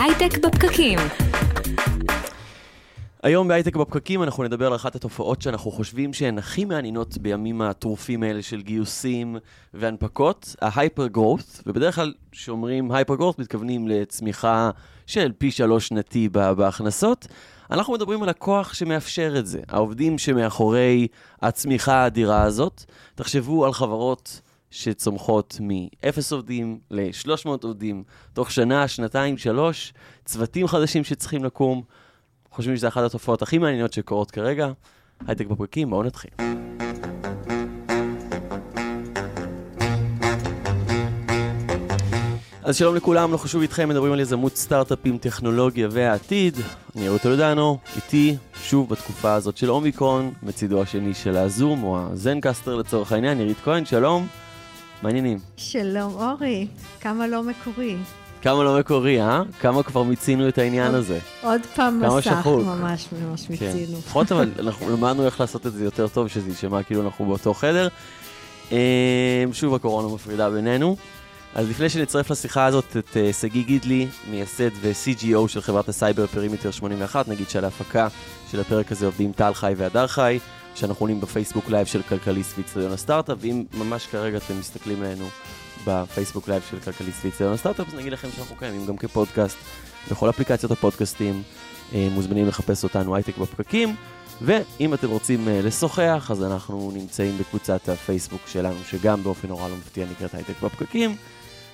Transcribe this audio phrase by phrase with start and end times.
[0.00, 0.98] הייטק בפקקים.
[3.22, 8.22] היום בהייטק בפקקים אנחנו נדבר על אחת התופעות שאנחנו חושבים שהן הכי מעניינות בימים הטרופים
[8.22, 9.36] האלה של גיוסים
[9.74, 14.70] והנפקות, ההייפר גרורת, ובדרך כלל כשאומרים הייפר גרורת מתכוונים לצמיחה
[15.06, 17.26] של פי שלוש שנתי בהכנסות.
[17.70, 21.08] אנחנו מדברים על הכוח שמאפשר את זה, העובדים שמאחורי
[21.42, 22.84] הצמיחה האדירה הזאת.
[23.14, 24.40] תחשבו על חברות
[24.76, 29.92] שצומחות מ-0 עובדים ל-300 עובדים תוך שנה, שנתיים, שלוש,
[30.24, 31.82] צוותים חדשים שצריכים לקום.
[32.50, 34.72] חושבים שזו אחת התופעות הכי מעניינות שקורות כרגע.
[35.26, 36.30] הייטק בפרקים, בואו נתחיל.
[42.62, 46.56] אז שלום לכולם, לא חשוב איתכם, מדברים על יזמות סטארט-אפים, טכנולוגיה והעתיד.
[46.96, 52.74] אני אהוד טולדנו, איתי, שוב בתקופה הזאת של אומיקרון, מצידו השני של הזום, או הזנקסטר
[52.74, 54.26] לצורך העניין, ירית כהן, שלום.
[55.06, 55.38] מעניינים.
[55.56, 56.66] שלום אורי,
[57.00, 57.96] כמה לא מקורי.
[58.42, 59.42] כמה לא מקורי, אה?
[59.60, 61.18] כמה כבר מיצינו את העניין עוד, הזה.
[61.42, 62.62] עוד פעם מסך, שחוק.
[62.62, 63.52] ממש ממש כן.
[63.52, 63.98] מיצינו.
[63.98, 67.54] לפחות אבל אנחנו למדנו איך לעשות את זה יותר טוב, שזה יישמע כאילו אנחנו באותו
[67.54, 67.88] חדר.
[68.72, 70.96] אה, שוב הקורונה מפרידה בינינו.
[71.54, 76.70] אז לפני שנצרף לשיחה הזאת את uh, שגיא גידלי, מייסד ו-CGO של חברת הסייבר פרימיטר
[76.70, 78.08] 81, נגיד שעל ההפקה
[78.50, 80.38] של הפרק הזה עובדים טל חי והדר חי,
[80.76, 85.28] שאנחנו עולים בפייסבוק live של כלכליסט ואיצטדיון הסטארט-אפ, ואם ממש כרגע אתם מסתכלים עלינו
[85.86, 89.56] בפייסבוק live של כלכליסט ואיצטדיון הסטארט-אפ, אז נגיד לכם שאנחנו קיימים גם כפודקאסט
[90.10, 91.42] בכל אפליקציות הפודקאסטים,
[91.94, 93.94] אה, מוזמנים לחפש אותנו הייטק בפקקים,
[94.42, 99.76] ואם אתם רוצים אה, לשוחח, אז אנחנו נמצאים בקבוצת הפייסבוק שלנו, שגם באופן נורא לא
[99.76, 101.16] מפתיע נקראת הייטק בפקקים.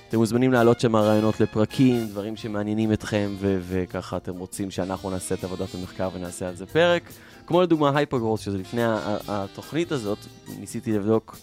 [0.09, 5.43] אתם מוזמנים להעלות שם רעיונות לפרקים, דברים שמעניינים אתכם, וככה אתם רוצים שאנחנו נעשה את
[5.43, 7.03] עבודת המחקר ונעשה על זה פרק.
[7.47, 8.81] כמו לדוגמה הייפרגרוס, שזה לפני
[9.27, 10.17] התוכנית הזאת,
[10.59, 11.37] ניסיתי לבדוק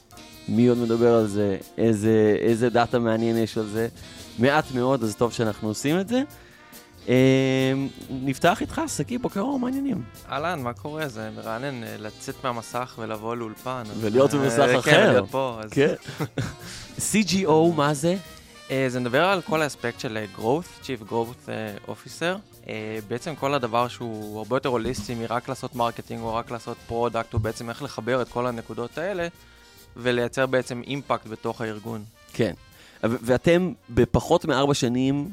[0.49, 3.89] מי עוד מדבר על זה, איזה, איזה דאטה מעניין יש על זה.
[4.39, 6.23] מעט מאוד, אז טוב שאנחנו עושים את זה.
[7.09, 7.73] אה,
[8.11, 10.03] נפתח איתך, שגיא, בוקר אור, מעניינים.
[10.31, 11.09] אהלן, מה קורה?
[11.09, 13.83] זה מרענן אה, לצאת מהמסך ולבוא לאולפן.
[14.01, 14.91] ולהיות במסך אה, אחר.
[14.91, 15.59] כן, להיות פה.
[15.65, 15.71] אז...
[15.71, 15.95] כן.
[17.13, 18.17] CGO, מה זה?
[18.71, 22.39] אה, זה מדבר על כל האספקט של אה, growth, Chief Growth אה, Officer.
[23.09, 27.41] בעצם כל הדבר שהוא הרבה יותר הוליסטי מרק לעשות marketing או רק לעשות product, הוא
[27.41, 29.29] בעצם איך לחבר את כל הנקודות האלה
[29.97, 32.05] ולייצר בעצם impact בתוך הארגון.
[32.33, 32.53] כן.
[33.03, 35.31] ואתם בפחות מארבע שנים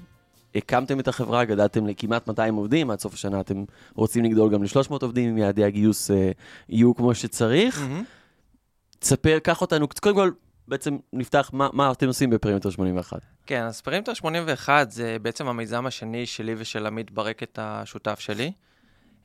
[0.55, 3.63] הקמתם את החברה, גדלתם לכמעט 200 עובדים, עד סוף השנה אתם
[3.95, 6.31] רוצים לגדול גם ל-300 עובדים, אם יעדי הגיוס אה,
[6.69, 7.81] יהיו כמו שצריך.
[7.81, 8.03] Mm-hmm.
[8.99, 10.31] תספר, קח אותנו, קודם כל,
[10.67, 13.19] בעצם נפתח מה, מה אתם עושים בפרימיטר 81.
[13.45, 18.51] כן, אז פרימיטר 81 זה בעצם המיזם השני שלי ושל עמית ברקת השותף שלי.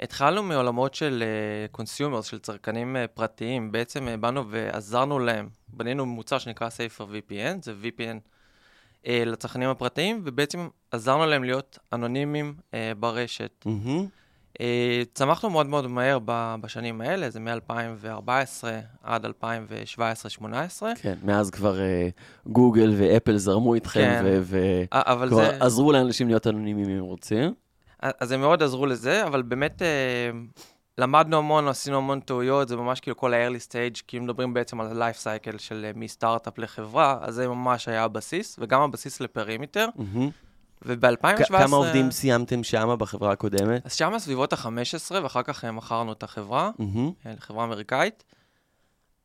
[0.00, 1.24] התחלנו מעולמות של
[1.72, 3.72] consumers, uh, של צרכנים uh, פרטיים.
[3.72, 5.48] בעצם uh, באנו ועזרנו להם.
[5.68, 8.18] בנינו מוצר שנקרא Safer VPN, זה VPN
[9.04, 13.64] uh, לצרכנים הפרטיים, ובעצם עזרנו להם להיות אנונימיים uh, ברשת.
[13.66, 14.21] Mm-hmm.
[14.60, 16.18] אה, צמחנו מאוד מאוד מהר
[16.60, 18.64] בשנים האלה, זה מ-2014
[19.02, 19.28] עד 2017-2018.
[21.02, 25.56] כן, מאז כבר uh, גוגל ואפל זרמו איתכם, כן, וכבר זה...
[25.60, 27.54] עזרו לאנשים להיות אנונימיים אם הם רוצים.
[28.00, 30.62] אז הם מאוד עזרו לזה, אבל באמת uh,
[30.98, 34.80] למדנו המון, עשינו המון טעויות, זה ממש כאילו כל ה-early stage, כי אם מדברים בעצם
[34.80, 39.88] על ה-life cycle של מסטארט-אפ לחברה, אז זה ממש היה הבסיס, וגם הבסיס לפרימיטר.
[39.96, 40.51] Mm-hmm.
[40.86, 41.46] וב-2017...
[41.48, 43.86] כמה עובדים סיימתם שם בחברה הקודמת?
[43.86, 47.28] אז שם סביבות ה-15, ואחר כך אה, מכרנו את החברה, mm-hmm.
[47.36, 48.24] לחברה אמריקאית.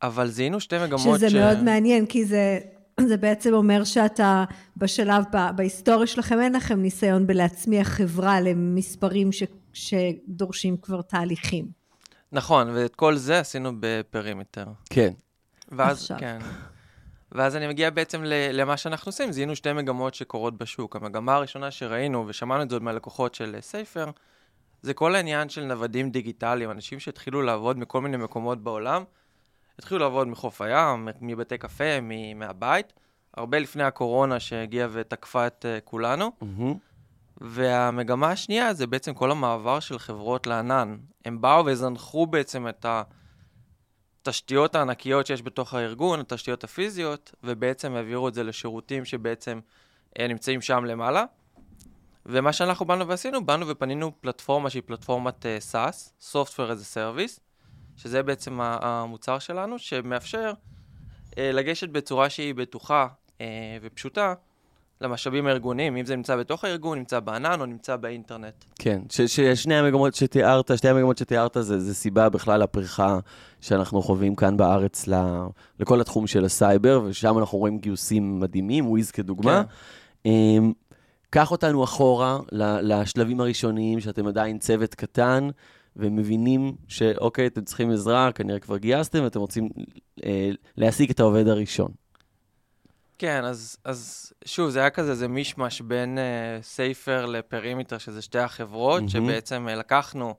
[0.02, 1.34] אבל זיהינו שתי מגמות שזה ש...
[1.34, 2.58] מאוד מעניין, כי זה,
[3.00, 4.44] זה בעצם אומר שאתה
[4.76, 5.24] בשלב,
[5.56, 9.42] בהיסטוריה שלכם, אין לכם ניסיון בלהצמיח חברה למספרים ש,
[9.72, 11.68] שדורשים כבר תהליכים.
[12.32, 14.66] נכון, ואת כל זה עשינו בפרימיטר.
[14.90, 15.12] כן.
[15.72, 16.16] ואז, עכשיו.
[16.20, 16.38] כן.
[17.32, 18.22] ואז אני מגיע בעצם
[18.52, 20.96] למה שאנחנו עושים, זיהינו שתי מגמות שקורות בשוק.
[20.96, 24.10] המגמה הראשונה שראינו, ושמענו את זה עוד מהלקוחות של סייפר,
[24.82, 29.04] זה כל העניין של נוודים דיגיטליים, אנשים שהתחילו לעבוד מכל מיני מקומות בעולם,
[29.78, 32.00] התחילו לעבוד מחוף הים, מבתי קפה,
[32.34, 32.92] מהבית,
[33.34, 36.32] הרבה לפני הקורונה שהגיעה ותקפה את uh, כולנו.
[36.42, 36.74] Mm-hmm.
[37.40, 40.96] והמגמה השנייה זה בעצם כל המעבר של חברות לענן.
[41.24, 43.02] הם באו וזנחו בעצם את ה...
[44.28, 49.60] התשתיות הענקיות שיש בתוך הארגון, התשתיות הפיזיות, ובעצם העבירו את זה לשירותים שבעצם
[50.18, 51.24] אה, נמצאים שם למעלה.
[52.26, 57.40] ומה שאנחנו באנו ועשינו, באנו ופנינו פלטפורמה שהיא פלטפורמת uh, SaaS, Software as a Service,
[57.96, 60.52] שזה בעצם המוצר שלנו, שמאפשר
[61.30, 63.06] uh, לגשת בצורה שהיא בטוחה
[63.38, 63.40] uh,
[63.82, 64.34] ופשוטה
[65.00, 68.64] למשאבים הארגוניים, אם זה נמצא בתוך הארגון, נמצא בענן או נמצא באינטרנט.
[68.78, 73.18] כן, ששני המגמות שתיארת, שתי המגמות שתיארת זה, זה סיבה בכלל לפריחה
[73.60, 75.14] שאנחנו חווים כאן בארץ ל,
[75.80, 79.62] לכל התחום של הסייבר, ושם אנחנו רואים גיוסים מדהימים, וויז כדוגמה.
[80.24, 80.30] כן.
[80.30, 80.72] אמ,
[81.30, 82.38] קח אותנו אחורה
[82.82, 85.48] לשלבים הראשוניים, שאתם עדיין צוות קטן,
[85.96, 89.68] ומבינים שאוקיי, אתם צריכים עזרה, כנראה כבר גייסתם, ואתם רוצים
[90.24, 91.90] אה, להשיג את העובד הראשון.
[93.18, 98.38] כן, אז, אז שוב, זה היה כזה, זה מישמש בין uh, סייפר לפרימיטר, שזה שתי
[98.38, 99.10] החברות, mm-hmm.
[99.10, 100.34] שבעצם uh, לקחנו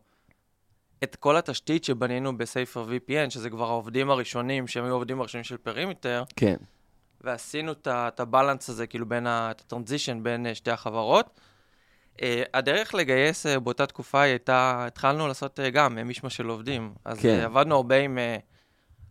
[1.04, 5.58] את כל התשתית שבנינו בסייפר VPN, שזה כבר העובדים הראשונים, שהם היו העובדים הראשונים של
[5.58, 6.24] פרימיטר.
[6.36, 6.56] כן.
[7.22, 9.28] ועשינו את ה balance הזה, כאילו בין.
[9.28, 11.40] את ה transition בין uh, שתי החברות.
[12.18, 12.22] Uh,
[12.54, 16.94] הדרך לגייס uh, באותה תקופה הייתה, התחלנו לעשות uh, גם uh, מישמש של עובדים.
[17.06, 17.40] אז כן.
[17.42, 18.18] uh, עבדנו הרבה עם...
[18.18, 18.49] Uh,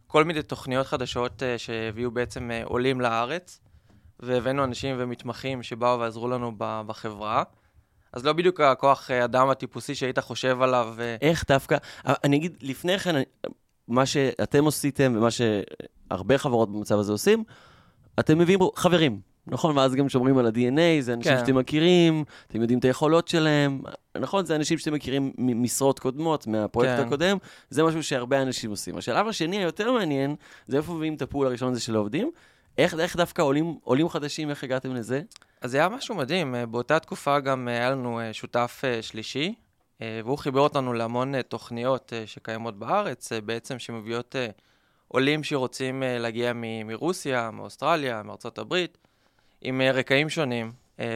[0.09, 3.61] כל מיני תוכניות חדשות uh, שהביאו בעצם uh, עולים לארץ,
[4.21, 7.43] והבאנו אנשים ומתמחים שבאו ועזרו לנו בחברה.
[8.13, 10.95] אז לא בדיוק הכוח אה, אדם הטיפוסי שהיית חושב עליו.
[11.21, 11.77] איך דווקא?
[12.07, 13.15] אני אגיד, לפני כן,
[13.89, 17.45] מה שאתם עשיתם ומה שהרבה חברות במצב הזה עושים,
[18.21, 19.21] אתם מביאים חברים,
[19.51, 19.79] נכון?
[19.79, 21.39] ואז גם שומרים על ה-DNA, זה אנשים כן.
[21.39, 23.83] שאתם מכירים, אתם יודעים את היכולות שלהם,
[24.19, 24.45] נכון?
[24.45, 27.07] זה אנשים שאתם מכירים ממשרות קודמות, מהפרויקט כן.
[27.07, 27.37] הקודם,
[27.71, 28.99] זה משהו שהרבה אנשים עושים.
[28.99, 30.35] השלב השני היותר מעניין,
[30.67, 32.31] זה איפה מביאים את הפול הראשון הזה של העובדים.
[32.79, 35.23] איך, איך דווקא עולים, עולים חדשים, איך הגעתם לזה?
[35.61, 36.55] אז זה היה משהו מדהים.
[36.55, 39.55] אה, באותה תקופה גם אה, היה לנו אה, שותף שלישי,
[40.25, 44.37] והוא חיבר אותנו להמון תוכניות שקיימות בארץ, בעצם שמביאות
[45.09, 46.53] עולים שרוצים להגיע
[46.85, 48.99] מרוסיה, מאוסטרליה, מארצות הברית,
[49.61, 50.73] עם רקעים שונים.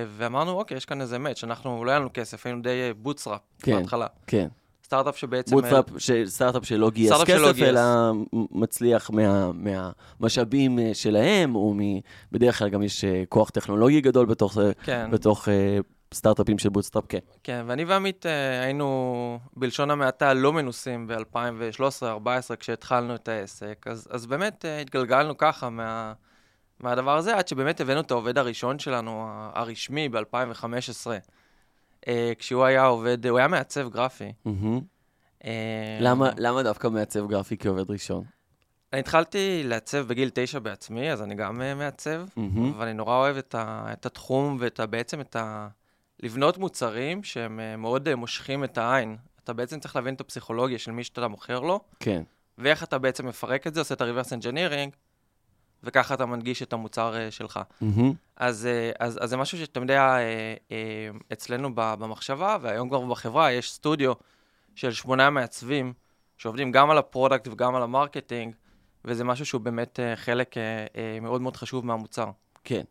[0.08, 3.76] ואמרנו, אוקיי, יש כאן איזה match, אנחנו, לא היה לנו כסף, היינו די bootstrap כן,
[3.76, 4.06] בהתחלה.
[4.26, 4.48] כן.
[4.84, 5.56] סטארט-אפ שבעצם...
[5.56, 6.10] bootstrap, ש...
[6.26, 7.68] סטארט-אפ שלא גייס כסף, שלא גייס.
[7.68, 8.12] אלא
[8.50, 11.80] מצליח מה, מהמשאבים אה, שלהם, או מ...
[12.32, 15.10] בדרך כלל גם יש אה, כוח טכנולוגי גדול בתוך, כן.
[15.10, 15.48] בתוך
[16.14, 17.18] סטארט-אפים של bootstrap, כן.
[17.42, 18.28] כן, ואני ועמית uh,
[18.64, 25.70] היינו, בלשון המעטה, לא מנוסים ב-2013-2014, כשהתחלנו את העסק, אז, אז באמת uh, התגלגלנו ככה
[25.70, 26.12] מה...
[26.82, 31.06] מהדבר הזה, עד שבאמת הבאנו את העובד הראשון שלנו, הרשמי, ב-2015.
[32.08, 34.32] אה, כשהוא היה עובד, הוא היה מעצב גרפי.
[35.44, 38.25] אה, למה, למה דווקא מעצב גרפי כעובד ראשון?
[38.93, 42.40] אני התחלתי לעצב בגיל תשע בעצמי, אז אני גם uh, מעצב, mm-hmm.
[42.76, 45.69] אבל אני נורא אוהב את, ה, את התחום ואת ה, בעצם את ה...
[46.20, 49.17] לבנות מוצרים שהם uh, מאוד uh, מושכים את העין.
[49.44, 52.23] אתה בעצם צריך להבין את הפסיכולוגיה של מי שאתה מוכר לו, כן.
[52.58, 54.96] ואיך אתה בעצם מפרק את זה, עושה את ה-reverse engineering,
[55.84, 57.61] וככה אתה מנגיש את המוצר uh, שלך.
[57.82, 58.02] Mm-hmm.
[58.37, 60.17] אז, uh, אז, אז זה משהו שתמיד היה
[60.69, 60.73] uh,
[61.32, 64.12] אצלנו במחשבה, והיום כבר בחברה יש סטודיו
[64.75, 65.93] של שמונה מעצבים,
[66.38, 68.54] שעובדים גם על ה product וגם על ה marketing,
[69.05, 70.55] וזה משהו שהוא באמת חלק
[71.23, 72.31] מאוד מאוד חשוב מהמוצר.
[72.64, 72.82] כן.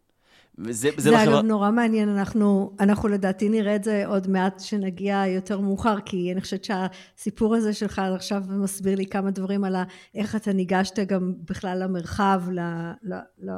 [0.57, 5.23] וזה, זה, זה אגב נורא מעניין, אנחנו, אנחנו לדעתי נראה את זה עוד מעט שנגיע
[5.27, 9.75] יותר מאוחר, כי אני חושבת שהסיפור הזה שלך עכשיו מסביר לי כמה דברים על
[10.15, 12.59] איך אתה ניגשת גם בכלל למרחב, ל,
[13.03, 13.51] ל, ל,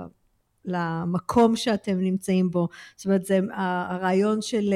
[0.66, 2.68] למקום שאתם נמצאים בו.
[2.96, 4.74] זאת אומרת, זה הרעיון של,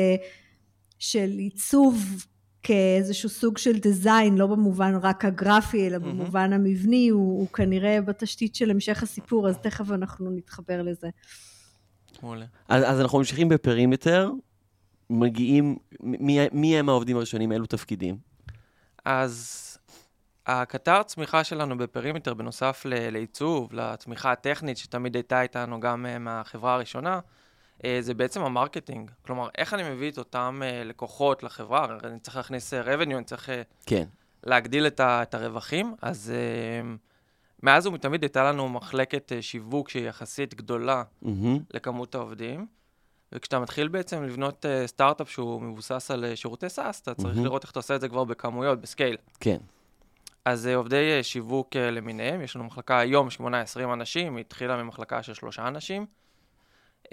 [1.00, 2.26] של עיצוב
[2.64, 8.56] כאיזשהו סוג של דיזיין, לא במובן רק הגרפי, אלא במובן המבני, הוא, הוא כנראה בתשתית
[8.56, 11.10] של המשך הסיפור, אז תכף אנחנו נתחבר לזה.
[12.24, 12.46] מעולה.
[12.68, 14.32] אז, אז אנחנו ממשיכים בפרימטר,
[15.10, 18.18] מגיעים, מי, מי הם העובדים הראשונים, אילו תפקידים?
[19.06, 19.64] אז
[20.48, 26.74] הקטר צמיחה שלנו ב Perimeter, בנוסף לעיצוב, לתמיכה הטכנית שתמיד הייתה איתנו גם uh, מהחברה
[26.74, 27.20] הראשונה,
[27.78, 29.12] uh, זה בעצם ה marketing.
[29.22, 33.50] כלומר, איך אני מביא את אותם uh, לקוחות לחברה, אני צריך להכניס revenue, אני צריך
[33.86, 34.04] כן.
[34.44, 36.34] להגדיל את, ה, את הרווחים, אז...
[37.58, 41.28] Uh, מאז ומתמיד הייתה לנו מחלקת uh, שיווק שהיא יחסית גדולה mm-hmm.
[41.74, 42.68] לכמות העובדים.
[43.32, 47.42] וכשאתה מתחיל בעצם לבנות uh, סטארט-אפ שהוא מבוסס על uh, שירותי SaaS, אתה צריך mm-hmm.
[47.42, 49.18] לראות איך אתה עושה את זה כבר בכמויות, ב scale.
[49.40, 49.58] כן.
[50.46, 53.42] אז uh, עובדי uh, שיווק uh, למיניהם, יש לנו מחלקה היום 18-20
[53.94, 56.06] אנשים, היא התחילה ממחלקה של שלושה אנשים.
[57.06, 57.10] Uh,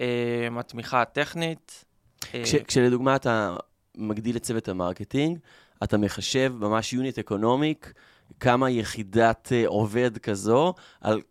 [0.59, 1.85] התמיכה הטכנית.
[2.19, 3.55] כש, כשלדוגמה אתה
[3.97, 5.39] מגדיל את צוות ה marketing,
[5.83, 7.93] אתה מחשב ממש unit economic,
[8.39, 11.21] כמה יחידת uh, עובד כזו, על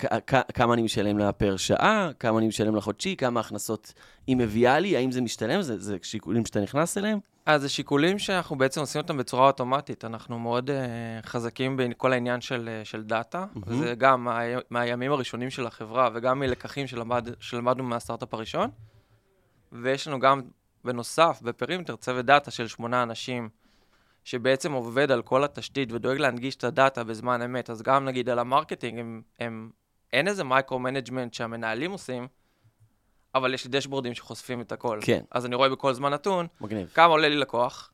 [0.55, 3.93] כמה אני משלם לה פר שעה, כמה אני משלם לה חודשי, כמה הכנסות
[4.27, 5.63] היא מביאה לי, האם זה משתלם?
[5.63, 7.19] זה, זה שיקולים שאתה נכנס אליהם?
[7.47, 10.05] אז זה שיקולים שאנחנו בעצם עושים אותם בצורה אוטומטית.
[10.05, 13.61] אנחנו מאוד uh, חזקים בכל העניין של, uh, של דאטה, mm-hmm.
[13.67, 18.71] וזה גם מה, מהימים הראשונים של החברה וגם מלקחים שלמד, שלמדנו מהסטארט-אפ הראשון.
[19.73, 20.43] ויש לנו גם,
[20.85, 23.49] בנוסף, ב Perimeter, צוות דאטה של שמונה אנשים.
[24.25, 28.38] שבעצם עובד על כל התשתית ודואג להנגיש את הדאטה בזמן אמת, אז גם נגיד על
[28.38, 29.71] ה marketing, הם, הם,
[30.12, 32.28] אין איזה micro-management שהמנהלים עושים,
[33.35, 34.99] אבל יש לי דשבורדים שחושפים את הכל.
[35.02, 35.25] כן.
[35.31, 36.90] אז אני רואה בכל זמן נתון, מגניב.
[36.95, 37.93] כמה עולה לי לקוח,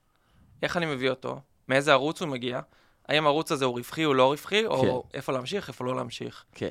[0.63, 2.61] איך אני מביא אותו, מאיזה ערוץ הוא מגיע,
[3.09, 5.17] האם הערוץ הזה הוא רווחי או לא רווחי, או כן.
[5.17, 6.45] איפה להמשיך, איפה לא להמשיך.
[6.53, 6.71] כן.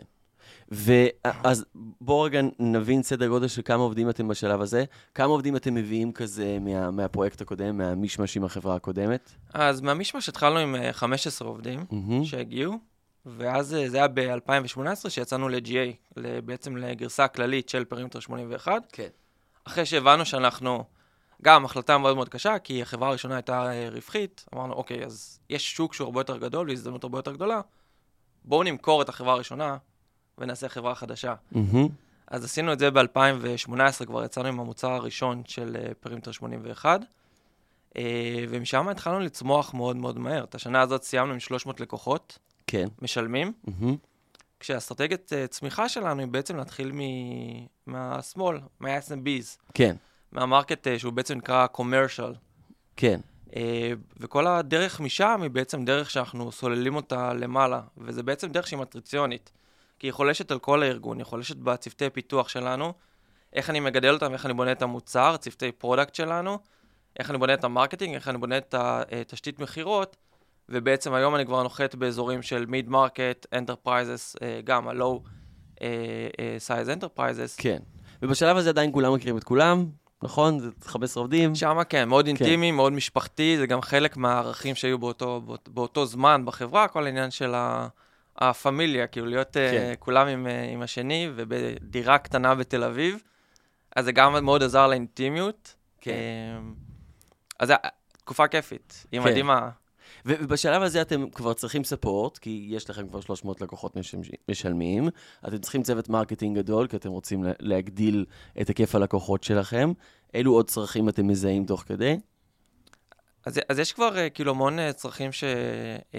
[0.71, 1.65] ואז
[2.01, 4.85] בואו רגע נבין סדר גודל של כמה עובדים אתם בשלב הזה.
[5.15, 9.31] כמה עובדים אתם מביאים כזה מה, מהפרויקט הקודם, מהמישמש עם החברה הקודמת?
[9.53, 12.25] אז מהמישמש התחלנו עם 15 אה, עובדים mm-hmm.
[12.25, 12.73] שהגיעו,
[13.25, 18.71] ואז אה, זה היה ב-2018 שיצאנו ל-GA, בעצם לגרסה הכללית של Perimeter 81.
[18.91, 19.07] כן.
[19.63, 20.83] אחרי שהבנו שאנחנו,
[21.41, 25.75] גם החלטה מאוד מאוד קשה, כי החברה הראשונה הייתה אה, רווחית, אמרנו, אוקיי, אז יש
[25.75, 27.61] שוק שהוא הרבה יותר גדול והזדמנות הרבה יותר גדולה,
[28.45, 29.77] בואו נמכור את החברה הראשונה
[30.39, 31.33] ונעשה חברה חדשה.
[31.53, 31.57] Mm-hmm.
[32.27, 37.01] אז עשינו את זה ב-2018, כבר יצאנו עם המוצר הראשון של אה, Perimeter 81,
[38.49, 40.43] ומשם התחלנו לצמוח מאוד מאוד מהר.
[40.43, 42.37] את השנה הזאת סיימנו עם 300 לקוחות.
[42.67, 42.87] כן.
[43.01, 43.85] משלמים, mm-hmm.
[44.59, 49.57] כשאסטרטגיית uh, צמיחה שלנו היא בעצם להתחיל מ- מה small, מה-SMBs.
[49.73, 49.95] כן.
[50.31, 52.35] מה market שהוא בעצם נקרא commercial.
[52.95, 53.19] כן.
[54.19, 59.51] וכל הדרך משם היא בעצם דרך שאנחנו סוללים אותה למעלה, וזה בעצם דרך שהיא מטריציונית.
[59.99, 62.93] כי היא חולשת על כל הארגון, היא חולשת בצוותי פיתוח שלנו,
[63.53, 66.59] איך אני מגדל אותם, איך אני בונה את המוצר, צוותי product שלנו,
[67.19, 70.17] איך אני בונה את ה marketing, איך אני בונה את התשתית מכירות,
[70.69, 75.19] ובעצם היום אני כבר נוחת באזורים של mid market, enterprises, גם ה-low
[76.67, 77.55] size enterprises.
[77.57, 77.79] כן.
[78.21, 79.85] ובשלב הזה עדיין כולם מכירים את כולם,
[80.23, 80.59] נכון?
[80.59, 81.55] זה 15 עובדים.
[81.55, 82.29] שם כן, מאוד כן.
[82.29, 87.31] אינטימי, מאוד משפחתי, זה גם חלק מהערכים שהיו באותו, באות, באותו זמן בחברה, כל העניין
[87.31, 87.53] של
[88.39, 89.91] הפמיליה, כאילו להיות אה, כן.
[89.93, 93.23] uh, כולם עם, uh, עם השני, ובדירה קטנה בתל אביב,
[93.95, 95.75] אז זה גם מאוד עזר לאינטימיות.
[96.01, 96.11] כן.
[96.11, 96.75] Uh,
[97.59, 97.73] אז זו
[98.17, 99.27] תקופה כיפית, היא כן.
[99.27, 99.69] מדהימה.
[100.25, 103.97] ובשלב הזה אתם כבר צריכים support, כי יש לכם כבר 300 לקוחות
[104.49, 105.09] משלמים.
[105.47, 108.25] אתם צריכים צוות marketing גדול, כי אתם רוצים להגדיל
[108.61, 109.91] את היקף הלקוחות שלכם.
[110.33, 112.19] אילו עוד צרכים אתם מזהים תוך כדי?
[113.45, 116.15] אז, אז יש כבר uh, כאילו המון צרכים ש, uh,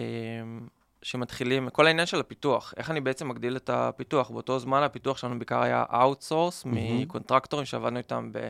[1.03, 4.31] שמתחילים, כל העניין של הפיתוח, איך אני בעצם מגדיל את הפיתוח.
[4.31, 6.69] באותו זמן הפיתוח שלנו בעיקר היה outsource, mm-hmm.
[6.73, 8.49] מקונטרקטורים שעבדנו איתם ב,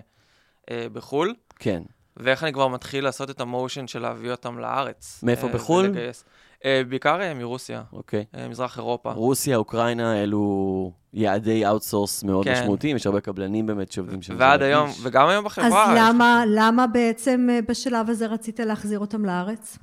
[0.63, 1.35] uh, בחו"ל.
[1.59, 1.83] כן.
[2.17, 5.21] ואיך אני כבר מתחיל לעשות את ה motion של להביא אותם לארץ.
[5.23, 5.85] מאיפה uh, בחו"ל?
[5.85, 6.25] ולגייס.
[6.59, 7.83] Uh, בעיקר uh, מרוסיה.
[7.93, 8.25] אוקיי.
[8.35, 9.13] Uh, מזרח אירופה.
[9.13, 12.53] רוסיה, אוקראינה, אלו יעדי outsource מאוד כן.
[12.53, 14.35] משמעותיים, יש הרבה קבלנים באמת שעובדים שם.
[14.39, 15.01] ועד היום, יש.
[15.03, 15.93] וגם היום בחברה.
[15.93, 16.53] אז למה, יש...
[16.55, 19.79] למה בעצם בשלב הזה רצית להחזיר אותם לארץ?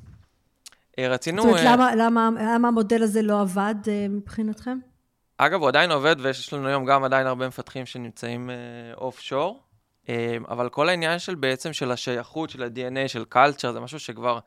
[0.99, 1.41] רצינו...
[1.41, 3.75] זאת אומרת, למה, למה, למה המודל הזה לא עבד
[4.09, 4.77] מבחינתכם?
[5.37, 8.49] אגב, הוא עדיין עובד, ויש לנו היום גם עדיין הרבה מפתחים שנמצאים
[8.97, 9.63] off uh, shore.
[10.47, 14.39] אבל כל העניין של בעצם של השייכות, של ה-DNA, של culture, זה משהו שכבר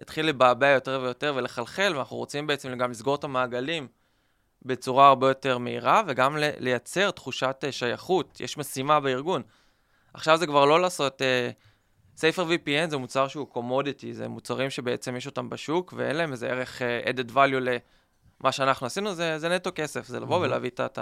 [0.00, 3.88] התחיל לבעבע יותר ויותר ולחלחל, ואנחנו רוצים בעצם גם לסגור את המעגלים
[4.62, 8.40] בצורה הרבה יותר מהירה, וגם לייצר תחושת אה, שייכות.
[8.40, 9.42] יש משימה בארגון.
[10.14, 11.22] עכשיו זה כבר לא לעשות...
[12.16, 16.82] SaferVPN זה מוצר שהוא commodity, זה מוצרים שבעצם יש אותם בשוק, ואין להם איזה ערך
[16.82, 17.80] uh, added value
[18.40, 20.40] למה שאנחנו עשינו, זה, זה נטו כסף, זה לבוא mm-hmm.
[20.40, 20.98] ולהביא את,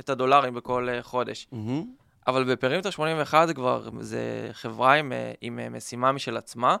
[0.00, 1.48] את הדולרים בכל uh, חודש.
[1.52, 1.84] Mm-hmm.
[2.26, 6.76] אבל ב Perimeter 81 זה כבר, זה חברה עם, אה, עם משימה משל עצמה.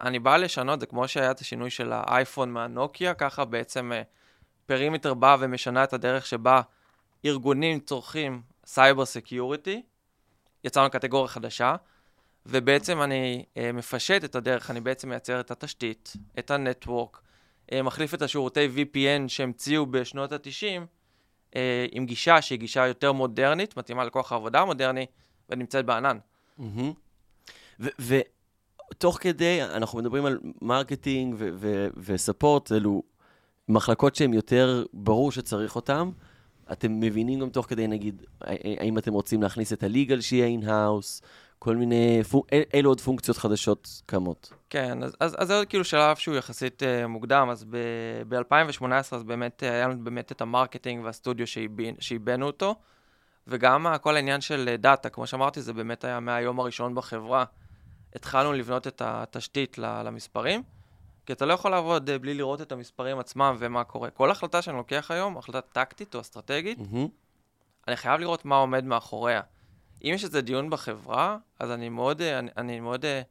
[0.00, 3.92] אני בא לשנות, זה כמו שהיה את השינוי של האייפון מהנוקיה, ככה בעצם
[4.66, 6.60] Perimeter בא ומשנה את הדרך שבה
[7.24, 9.82] ארגונים צורכים cyber security.
[10.64, 11.76] יצרנו קטגוריה חדשה,
[12.46, 17.20] ובעצם אני מפשט את הדרך, אני בעצם מייצר את התשתית, את ה network,
[17.74, 20.80] מחליף את השירותי VPN שהמציאו בשנות ה-90,
[21.56, 25.06] אה, עם גישה שהיא גישה יותר מודרנית, מתאימה לכוח העבודה המודרני,
[25.50, 26.18] ונמצאת בענן.
[27.80, 31.34] ותוך כדי, אנחנו מדברים על marketing
[31.96, 33.02] ו support, אלו
[33.68, 36.10] מחלקות שהן יותר, ברור שצריך אותן.
[36.72, 38.22] אתם מבינים גם תוך כדי, נגיד,
[38.80, 41.22] האם אתם רוצים להכניס את ה legal שיהיה in-house,
[41.64, 42.22] כל מיני,
[42.74, 44.52] אילו עוד פונקציות חדשות קמות.
[44.70, 47.64] כן, אז, אז, אז זה עוד כאילו שלב שהוא יחסית uh, מוקדם, אז
[48.28, 51.46] ב-2018 אז באמת uh, היה לנו באמת את ה marketing והסטודיו
[52.00, 52.74] שהבאנו אותו,
[53.46, 57.44] וגם uh, כל העניין של data, כמו שאמרתי, זה באמת היה מהיום הראשון בחברה.
[58.14, 60.62] התחלנו לבנות את התשתית למספרים,
[61.26, 64.10] כי אתה לא יכול לעבוד uh, בלי לראות את המספרים עצמם ומה קורה.
[64.10, 67.08] כל החלטה שאני לוקח היום, החלטה טקטית או אסטרטגית, mm-hmm.
[67.88, 69.40] אני חייב לראות מה עומד מאחוריה.
[70.04, 73.22] אם יש איזה דיון בחברה, אז אני מאוד, אה, אני, אני מאוד אה,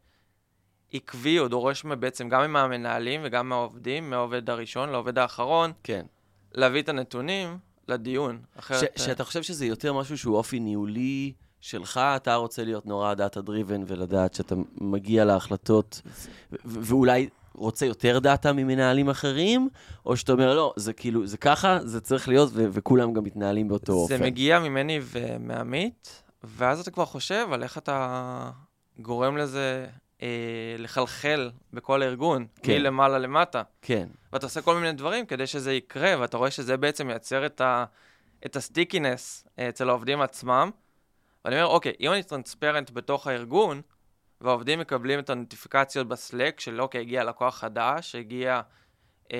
[0.94, 6.06] עקבי, או דורש בעצם גם מהמנהלים וגם מהעובדים, מהעובד הראשון לעובד האחרון, כן.
[6.54, 8.40] להביא את הנתונים לדיון.
[8.60, 8.80] אחרת...
[8.80, 13.14] ש, אה, שאתה חושב שזה יותר משהו שהוא אופי ניהולי שלך, אתה רוצה להיות נורא
[13.14, 19.70] data driven ולדעת שאתה מגיע להחלטות, ו- ואולי רוצה יותר data ממנהלים אחרים,
[20.06, 23.68] או שאתה אומר, לא, זה כאילו, זה ככה, זה צריך להיות, ו- וכולם גם מתנהלים
[23.68, 24.18] באותו זה אופן.
[24.18, 28.52] זה מגיע ממני ומעמית, ואז אתה כבר חושב על איך אתה
[29.00, 29.88] גורם לזה
[30.22, 32.74] אה, לחלחל בכל הארגון, כן.
[32.74, 33.64] מלמעלה למטה.
[33.82, 34.08] כן.
[34.34, 37.86] ואתה עושה כל מיני דברים כדי שזה יקרה, ואתה רואה שזה בעצם מייצר את, ה,
[38.46, 40.72] את ה stickiness אצל העובדים עצמם.
[41.46, 43.82] ואני אומר, אוקיי, אם אני transparent בתוך הארגון,
[44.42, 48.62] והעובדים מקבלים את הנוטיפיקציות ב Slack של אוקיי, הגיע לקוח חדש, הגיע
[49.34, 49.38] אה,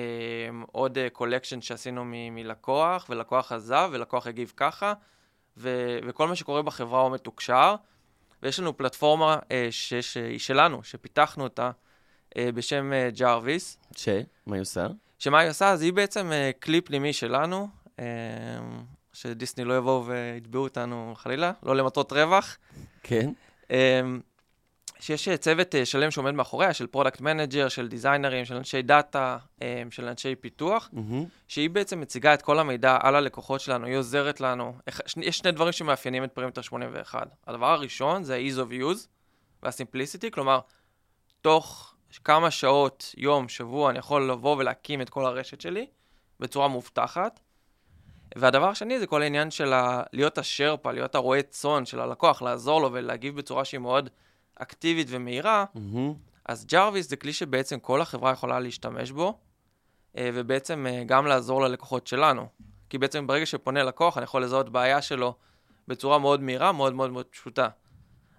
[0.72, 4.92] עוד collection שעשינו מ- מלקוח, ולקוח עזב, ולקוח הגיב ככה,
[5.56, 7.74] ו- וכל מה שקורה בחברה הוא מתוקשר.
[8.42, 11.70] ויש לנו פלטפורמה אה, שהיא שלנו, שפיתחנו אותה
[12.36, 13.78] אה, בשם אה, ג'רוויס.
[13.96, 14.08] ש?
[14.46, 14.86] מה היא עושה?
[15.18, 15.70] שמה היא עושה?
[15.70, 17.68] אז היא בעצם אה, כלי פנימי שלנו,
[17.98, 18.04] אה,
[19.12, 22.56] שדיסני לא יבואו ויתבעו אותנו חלילה, לא למטרות רווח.
[23.02, 23.32] כן.
[23.70, 24.00] אה,
[25.04, 29.38] שיש אה, צוות אה, שלם שעומד מאחוריה, של product manager, של דיזיינרים, של אנשי data,
[29.90, 30.98] של אנשי פיתוח, Mm-hmm.
[31.48, 34.76] שהיא בעצם מציגה את כל המידע על הלקוחות שלנו, היא עוזרת לנו.
[35.16, 37.28] יש שני דברים שמאפיינים את פרימטר 81.
[37.46, 39.06] הדבר הראשון זה ה-ease of use
[39.62, 40.60] וה-simplicity, כלומר,
[41.40, 41.94] תוך
[42.24, 45.86] כמה שעות, יום, שבוע, אני יכול לבוא ולהקים את כל הרשת שלי
[46.40, 47.40] בצורה מובטחת.
[48.36, 52.80] והדבר השני זה כל העניין של ה- להיות השרפה, להיות הרועה צאן של הלקוח, לעזור
[52.80, 54.10] לו ולהגיב בצורה שהיא מאוד
[54.56, 55.64] אקטיבית ומהירה.
[55.76, 56.34] Mm-hmm.
[56.46, 59.38] אז ג'רוויס זה כלי שבעצם כל החברה יכולה להשתמש בו,
[60.16, 62.46] אה, ובעצם אה, גם לעזור ללקוחות שלנו.
[62.90, 65.34] כי בעצם ברגע שפונה לקוח, אני יכול לזהות בעיה שלו
[65.88, 67.68] בצורה מאוד מהירה, מאוד מאוד מאוד פשוטה.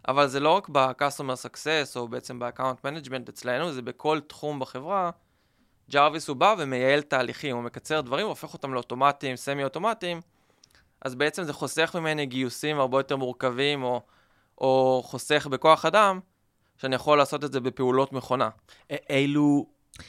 [0.08, 5.10] אבל זה לא רק ב-customer success, או בעצם ב-account management אצלנו, זה בכל תחום בחברה.
[5.92, 10.22] ג'רוויס הוא בא ומייעל תהליכים, הוא מקצר דברים, הופך אותם לאוטומטיים, סמי-אוטומטיים,
[11.02, 14.02] אז בעצם זה חוסך ממני גיוסים הרבה יותר מורכבים, או,
[14.58, 16.20] או חוסך בכוח אדם,
[16.78, 18.50] שאני יכול לעשות את זה בפעולות מכונה.
[19.10, 19.66] אילו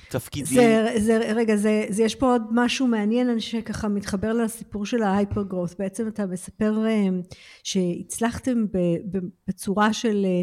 [0.09, 0.55] תפקידים...
[0.55, 5.03] זה, זה, רגע, זה, זה, יש פה עוד משהו מעניין אני שככה מתחבר לסיפור של
[5.03, 5.75] ההייפר גרוס.
[5.79, 7.09] בעצם אתה מספר אה,
[7.63, 8.79] שהצלחתם ב,
[9.11, 10.43] ב, בצורה של אה,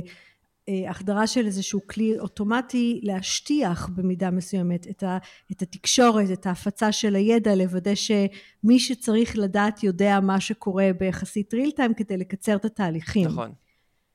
[0.70, 5.18] אה, החדרה של איזשהו כלי אוטומטי להשטיח במידה מסוימת את, ה,
[5.52, 11.72] את התקשורת, את ההפצה של הידע, לוודא שמי שצריך לדעת יודע מה שקורה ביחסית ריל
[11.72, 13.28] טיים כדי לקצר את התהליכים.
[13.28, 13.52] נכון.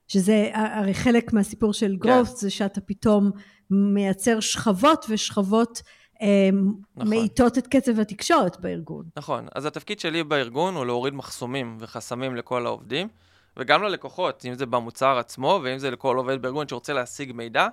[0.08, 2.08] שזה הרי חלק מהסיפור של כן.
[2.08, 3.30] growth זה שאתה פתאום
[3.70, 5.82] מייצר שכבות ושכבות
[6.22, 6.50] אה,
[6.96, 7.10] נכון.
[7.10, 9.04] מאיטות את קצב התקשורת בארגון.
[9.16, 9.46] נכון.
[9.54, 13.08] אז התפקיד שלי בארגון הוא להוריד מחסומים וחסמים לכל העובדים,
[13.56, 17.68] וגם ללקוחות, אם זה במוצר עצמו, ואם זה לכל עובד בארגון שרוצה להשיג מידע.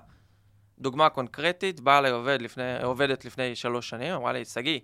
[0.78, 4.78] דוגמה קונקרטית, באה אליי עובד לפני, עובדת לפני שלוש שנים, אמרה לי, שגיא,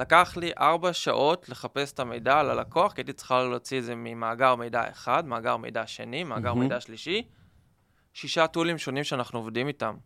[0.00, 3.94] לקח לי ארבע שעות לחפש את המידע על הלקוח, כי הייתי צריכה להוציא את זה
[3.94, 6.60] ממאגר מידע אחד, מאגר מידע שני, מאגר מהמם.
[6.60, 7.28] מידע שלישי,
[8.14, 9.96] שישה tool ים שונים שאנחנו עובדים איתם.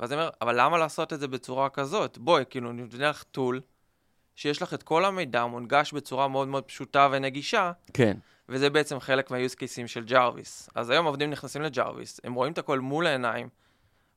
[0.00, 2.18] ואז אני אומר, אבל למה לעשות את זה בצורה כזאת?
[2.18, 3.60] בואי, כאילו, נותן לך tool,
[4.34, 8.16] שיש לך את כל המידע מונגש בצורה מאוד מאוד פשוטה ונגישה, כן.
[8.48, 10.70] וזה בעצם חלק מה-use cases של ג'רוויס.
[10.74, 13.48] אז היום עובדים נכנסים לג'רוויס, הם רואים את הכל מול העיניים,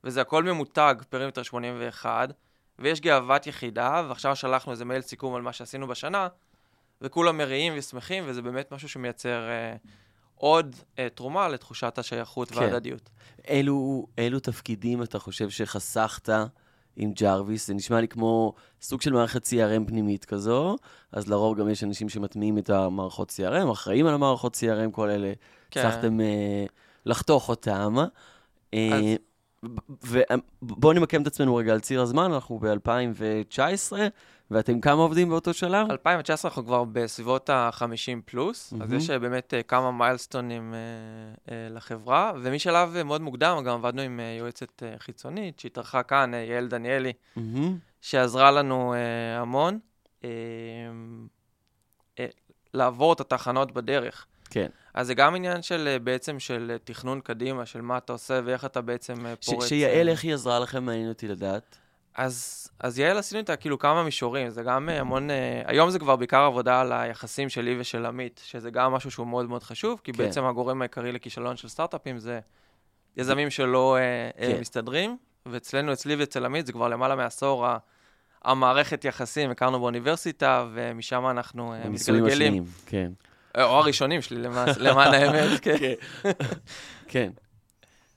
[0.03, 2.29] וזה הכל ממותג, פרימטר 81,
[2.79, 6.27] ויש גאוות יחידה, ועכשיו שלחנו איזה מייל סיכום על מה שעשינו בשנה,
[7.01, 9.75] וכולם מריעים ושמחים, וזה באמת משהו שמייצר אה,
[10.35, 12.59] עוד אה, תרומה לתחושת השייכות כן.
[12.59, 13.09] וההדדיות.
[13.47, 16.29] אילו, אילו תפקידים אתה חושב שחסכת
[16.95, 17.67] עם ג'רוויס?
[17.67, 20.75] זה נשמע לי כמו סוג של מערכת CRM פנימית כזו,
[21.11, 25.33] אז לרוב גם יש אנשים שמטמיעים את המערכות CRM, אחראים על המערכות CRM, כל אלה.
[25.71, 25.79] כן.
[25.79, 26.65] הצלחתם אה,
[27.05, 27.95] לחתוך אותם.
[28.73, 29.03] אה, אז-
[30.03, 33.93] ובואו נמקם את עצמנו רגע על ציר הזמן, אנחנו ב-2019,
[34.51, 35.91] ואתם כמה עובדים באותו שלב?
[35.91, 38.93] 2019 אנחנו כבר בסביבות ה-50 פלוס, אז מהמם.
[38.93, 44.83] יש אה, באמת אה, כמה מיילסטונים אה, לחברה, ומשלב מאוד מוקדם גם עבדנו עם יועצת
[44.97, 47.77] חיצונית שהתארחה כאן, יעל דניאלי, מהמם.
[48.01, 48.93] שעזרה לנו
[49.37, 49.79] המון
[52.73, 54.25] לעבור את התחנות בדרך.
[54.49, 54.67] כן.
[54.93, 58.39] אז זה גם עניין של אה, בעצם של אה, תכנון קדימה, של מה אתה עושה
[58.45, 59.67] ואיך אתה בעצם אה, פורץ.
[59.67, 60.83] שיעל, איך היא עזרה לכם?
[60.83, 61.77] מעניין אותי לדעת.
[62.15, 65.29] אז, אז יעל עשינו איתה כאילו כמה מישורים, זה גם המון,
[65.65, 69.49] היום זה כבר בעיקר עבודה על היחסים שלי ושל עמית, שזה גם משהו שהוא מאוד
[69.49, 70.17] מאוד חשוב, כי כן.
[70.17, 72.39] בעצם הגורם העיקרי לכישלון של סטארט-אפים זה
[73.17, 73.97] יזמים שלא
[74.37, 74.57] כן.
[74.61, 77.65] מסתדרים, ואצלנו, אצלי ואצל עמית, זה כבר למעלה מעשור
[78.43, 82.53] המערכת יחסים, הכרנו באוניברסיטה, ומשם אנחנו מתגלגלים.
[82.53, 83.11] השניים, כן.
[83.57, 84.41] אה, או הראשונים שלי,
[84.79, 85.93] למען, האמת, כן.
[87.07, 87.31] כן.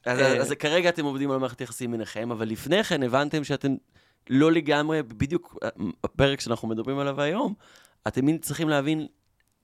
[0.07, 3.75] אז, אה, אז כרגע אתם עובדים על מערכת יחסים ביניכם, אבל לפני כן הבנתם שאתם
[4.31, 5.59] לא לגמרי, בדיוק
[6.05, 7.55] הפרק שאנחנו מדברים עליו היום,
[8.09, 9.07] אתם מין צריכים להבין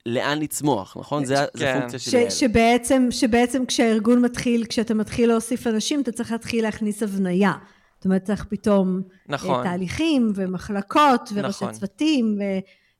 [0.06, 1.24] לאן לצמוח, נכון?
[1.24, 1.76] זה, זה כן.
[1.76, 2.30] הפונקציה ש, של יעל.
[2.30, 7.52] שבעצם, שבעצם כשהארגון מתחיל, כשאתה מתחיל להוסיף אנשים, אתה צריך להתחיל להכניס הבניה.
[7.96, 9.54] זאת אומרת, צריך פתאום נכון.
[9.54, 11.72] אה, תהליכים ומחלקות וראשי נכון.
[11.72, 12.42] צוותים, ו,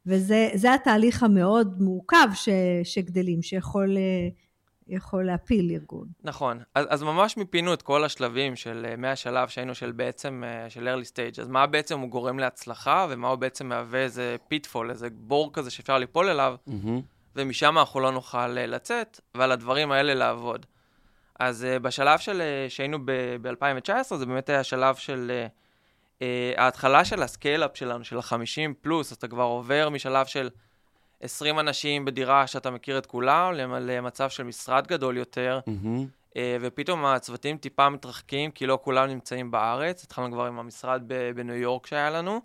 [0.07, 2.49] וזה זה התהליך המאוד מורכב ש,
[2.85, 4.29] שגדלים, שיכול אה,
[4.89, 6.07] יכול להפיל ארגון.
[6.25, 6.59] נכון.
[6.75, 10.89] אז, אז ממש מיפינו את כל השלבים של, uh, מהשלב שהיינו של בעצם, uh, של
[10.89, 11.41] early stage.
[11.41, 15.71] אז מה בעצם הוא גורם להצלחה, ומה הוא בעצם מהווה איזה פיטפול, איזה בור כזה
[15.71, 17.03] שאפשר ליפול אליו, mm-hmm.
[17.37, 20.67] ומשם אנחנו לא נוכל לצאת, ועל הדברים האלה לעבוד.
[21.41, 25.47] אז בשלב של, שהיינו ב-2019, זה באמת היה שלב של...
[25.49, 25.62] Uh,
[26.57, 30.51] ההתחלה של ה scale-up שלנו, של ה-50 פלוס, אתה כבר עובר משלב של
[31.21, 36.39] 20 אנשים בדירה שאתה מכיר את כולם, למצב של משרד גדול יותר, mm-hmm.
[36.61, 40.05] ופתאום הצוותים טיפה מתרחקים, כי לא כולם נמצאים בארץ.
[40.05, 41.03] התחלנו כבר עם המשרד
[41.35, 42.41] בניו יורק שהיה לנו,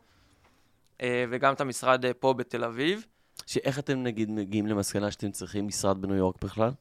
[1.02, 3.06] אה, וגם את המשרד אה, פה בתל אביב.
[3.46, 6.72] שאיך אתם נגיד מגיעים למסקנה שאתם צריכים משרד בניו יורק בכלל?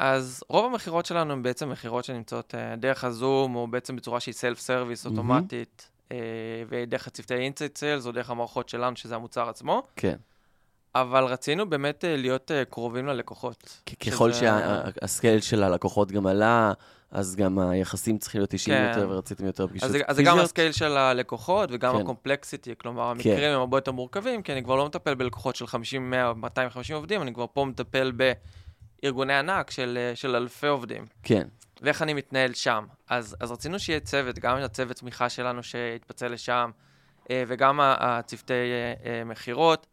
[0.00, 4.60] אז רוב המכירות שלנו הן בעצם מכירות שנמצאות דרך הזום, או בעצם בצורה שהיא self
[4.60, 6.14] service אוטומטית, mm-hmm.
[6.68, 9.82] ודרך הצוותי inside sales, או דרך המערכות שלנו, שזה המוצר עצמו.
[9.96, 10.16] כן.
[10.94, 13.82] אבל רצינו באמת אה, להיות אה, קרובים ללקוחות.
[14.06, 14.50] ככל שזה...
[15.00, 16.72] שה scale של הלקוחות גם עלה,
[17.10, 19.00] אז גם היחסים צריכים להיות אישיים כן.
[19.00, 20.10] יותר, ורציתם יותר פגישות פיזיות.
[20.10, 22.00] אז זה גם ה scale של הלקוחות וגם כן.
[22.00, 23.10] הקומפלקסיטי, כלומר, כן.
[23.10, 23.50] המקרים כן.
[23.54, 27.22] הם הרבה יותר מורכבים, כי אני כבר לא מטפל בלקוחות של 50, 100, 250 עובדים,
[27.22, 28.12] אני כבר פה מטפל
[29.02, 31.06] בארגוני ענק של, אה, של אלפי עובדים.
[31.22, 31.48] כן.
[31.82, 32.86] ואיך אני מתנהל שם.
[33.08, 36.70] אז, אז רצינו שיהיה צוות, גם הצוות תמיכה שלנו שיתפצל לשם,
[37.32, 38.52] וגם הצוותי
[39.26, 39.86] מכירות.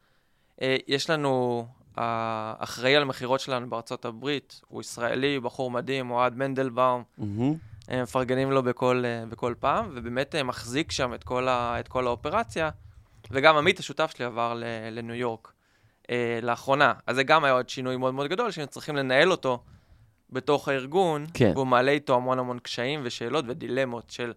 [0.62, 1.66] אה, יש לנו,
[1.98, 7.04] האחראי על המכירות שלנו בארצות הברית, הוא ישראלי, בחור מדהים, אוהד מנדלבאום.
[7.20, 7.94] Mm-hmm.
[7.94, 12.08] מפרגנים לו בכל, אה, בכל פעם, ובאמת אה, מחזיק שם את כל, ה, את כל
[12.08, 12.70] האופרציה.
[13.32, 15.52] וגם עמית, השותף שלי, עבר לניו יורק
[16.10, 16.94] אה, לאחרונה.
[17.08, 19.64] אז זה גם היה עוד שינוי מאוד מאוד גדול, שהיינו צריכים לנהל אותו
[20.30, 21.52] בתוך הארגון, כן.
[21.56, 24.34] והוא מעלה איתו המון המון קשיים ושאלות ודילמות של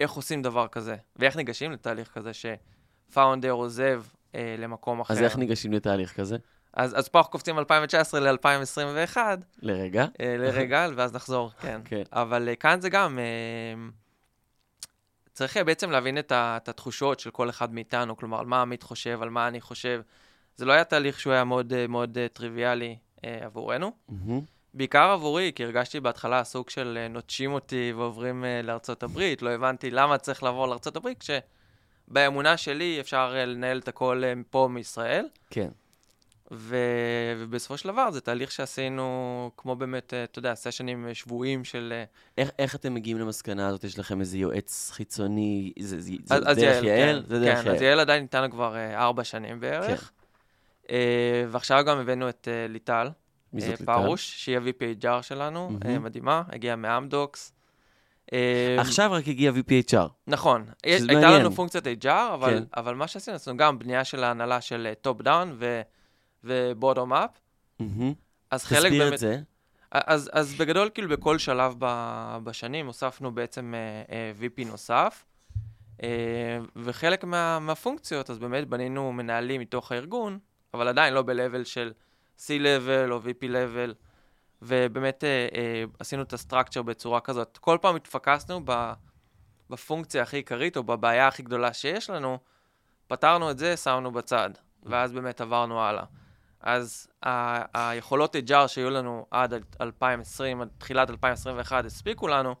[0.00, 4.02] איך עושים דבר כזה, ואיך ניגשים לתהליך כזה שפאונדר עוזב
[4.34, 5.14] אה, למקום אחר.
[5.14, 6.36] אז איך ניגשים לתהליך כזה?
[6.74, 9.16] אז, אז פה אנחנו קופצים מ-2019 ל-2021.
[9.62, 10.06] לרגע?
[10.20, 11.80] אה, לרגע, ואז נחזור, כן.
[11.84, 12.02] כן.
[12.12, 13.88] אבל אה, כאן זה גם, אה,
[15.32, 18.82] צריך בעצם להבין את, ה, את התחושות של כל אחד מאיתנו, כלומר, על מה עמית
[18.82, 20.00] חושב, על מה אני חושב.
[20.58, 23.92] זה לא היה תהליך שהוא היה מאוד, אה, מאוד uh, טריוויאלי uh, עבורנו.
[24.74, 30.18] בעיקר עבורי, כי הרגשתי בהתחלה סוג של נוטשים אותי ועוברים לארצות הברית, לא הבנתי למה
[30.18, 31.30] צריך לעבור לארצות הברית, כש...
[32.10, 35.26] באמונה שלי אפשר אה, לנהל את הכל אה, פה מישראל.
[35.50, 35.68] כן.
[36.52, 36.76] ו...
[37.38, 42.02] ובסופו של דבר זה תהליך שעשינו, כמו באמת, אה, אתה יודע, סשנים שבויים של...
[42.38, 43.84] איך, איך אתם מגיעים למסקנה הזאת?
[43.84, 45.72] יש לכם איזה יועץ חיצוני?
[45.78, 47.22] זה, זה, זה אז, דרך יעל?
[47.22, 47.76] כן, זה דרך כן, יעל.
[47.76, 50.00] אז יעל עדיין ניתן כבר ארבע שנים בערך.
[50.00, 50.17] כן.
[51.48, 53.10] ועכשיו גם הבאנו את ליטל.
[53.52, 53.84] מי זאת ליטל?
[53.84, 55.98] פרוש, שהיא ה-VP HR שלנו, mm-hmm.
[55.98, 57.52] מדהימה, הגיעה מאמדוקס.
[58.32, 60.08] אה, עכשיו רק הגיע VPHR.
[60.26, 60.66] נכון.
[60.82, 62.64] הייתה לנו פונקציית HR, אבל, כן.
[62.76, 65.58] אבל מה שעשינו, עשינו גם בנייה של ההנהלה של top down
[66.44, 67.30] ו bottom up.
[68.50, 68.92] אז חלק באמת...
[68.92, 69.40] תסביר את זה.
[69.90, 71.86] אז, אז בגדול, כאילו, בכל שלב ב,
[72.44, 75.24] בשנים הוספנו בעצם uh, uh, VP נוסף,
[75.96, 76.02] uh,
[76.76, 80.38] וחלק מה, מהפונקציות, אז באמת בנינו מנהלים מתוך הארגון,
[80.74, 81.92] אבל עדיין לא ב-level של
[82.38, 83.94] C-level או VP-level.
[84.62, 87.58] ובאמת אה, אה, עשינו את הסטרקצ'ר בצורה כזאת.
[87.58, 88.60] כל פעם התפקסנו
[89.70, 92.38] בפונקציה הכי עיקרית, או בבעיה הכי גדולה שיש לנו,
[93.06, 94.50] פתרנו את זה, שמנו בצד,
[94.82, 96.04] ואז באמת עברנו הלאה.
[96.60, 102.54] אז ה- היכולות HR שהיו לנו עד 2020, עד תחילת 2021, הספיקו לנו,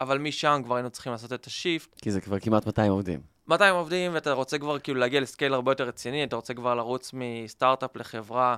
[0.00, 2.00] אבל משם כבר היינו צריכים לעשות את השיפט.
[2.00, 3.20] כי זה כבר כמעט 200 עובדים.
[3.48, 7.10] 200 עובדים, ואתה רוצה כבר כאילו להגיע לסקייל הרבה יותר רציני, אתה רוצה כבר לרוץ
[7.14, 8.56] מסטארט-אפ לחברה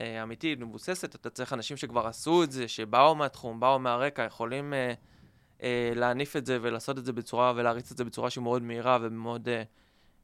[0.00, 4.74] אה, אמיתית, מבוססת, אתה צריך אנשים שכבר עשו את זה, שבאו מהתחום, באו מהרקע, יכולים
[4.74, 4.92] אה,
[5.62, 8.98] אה, להניף את זה ולעשות את זה בצורה, ולהריץ את זה בצורה שהיא מאוד מהירה
[9.02, 9.62] ומאוד אה,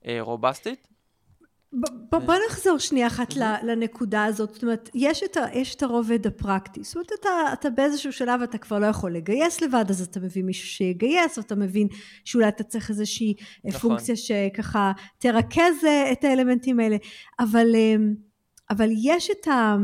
[0.06, 0.88] אה, רובסטית.
[1.72, 6.26] בוא, בוא נחזור שנייה אחת לנקודה הזאת, זאת אומרת, יש את, ה, יש את הרובד
[6.26, 10.20] הפרקטי, זאת אומרת, אתה, אתה באיזשהו שלב אתה כבר לא יכול לגייס לבד, אז אתה
[10.20, 11.88] מביא מישהו שיגייס, ואתה מבין
[12.24, 13.80] שאולי אתה צריך איזושהי נכון.
[13.80, 16.96] פונקציה שככה תרכז אה, את האלמנטים האלה,
[17.38, 17.66] אבל...
[18.70, 19.76] אבל יש את ה...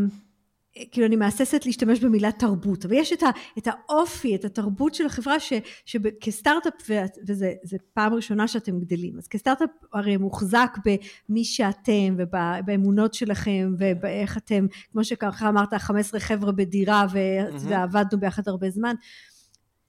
[0.90, 5.06] כאילו אני מהססת להשתמש במילה תרבות, אבל יש את, ה, את האופי, את התרבות של
[5.06, 5.52] החברה ש,
[5.84, 6.90] שכסטארט-אפ,
[7.26, 14.66] וזו פעם ראשונה שאתם גדלים, אז כסטארט-אפ הרי מוחזק במי שאתם ובאמונות שלכם ובאיך אתם,
[14.92, 17.68] כמו שככה אמרת, 15 חבר'ה בדירה mm-hmm.
[17.68, 18.94] ועבדנו ביחד הרבה זמן,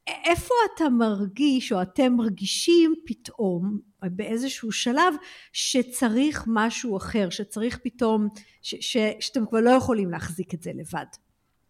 [0.08, 3.80] איפה אתה מרגיש או אתם מרגישים פתאום
[4.12, 5.13] באיזשהו שלב
[5.54, 8.28] שצריך משהו אחר, שצריך פתאום,
[8.62, 11.06] ש, ש, שאתם כבר לא יכולים להחזיק את זה לבד.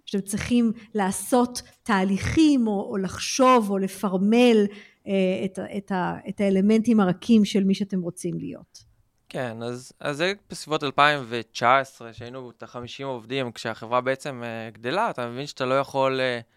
[0.05, 4.65] שאתם צריכים לעשות תהליכים או, או לחשוב או לפרמל
[5.07, 5.91] אה, את, את,
[6.29, 8.83] את האלמנטים הרכים של מי שאתם רוצים להיות.
[9.29, 15.29] כן, אז, אז זה בסביבות 2019, שהיינו את ה-50 עובדים, כשהחברה בעצם uh, גדלה, אתה
[15.29, 16.19] מבין שאתה לא יכול...
[16.19, 16.55] Uh,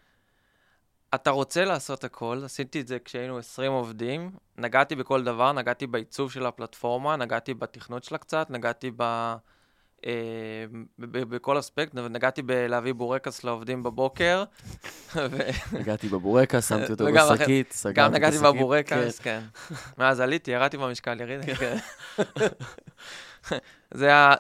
[1.15, 6.33] אתה רוצה לעשות הכל, עשיתי את זה כשהיינו 20 עובדים, נגעתי בכל דבר, נגעתי בעיצוב
[6.33, 9.35] של הפלטפורמה, נגעתי בתכנות שלה קצת, נגעתי ב...
[10.07, 10.65] אה,
[10.99, 14.45] בכל אספקט, נגעתי בלהביא בורקס לעובדים בבוקר.
[15.73, 19.41] נגעתי בבורקס, שמתי אותו בשקית, סגרתי גם נגעתי בבורקס, כן.
[19.99, 21.55] מאז עליתי, ירדתי במשקל, ירידי.
[21.55, 21.77] כן.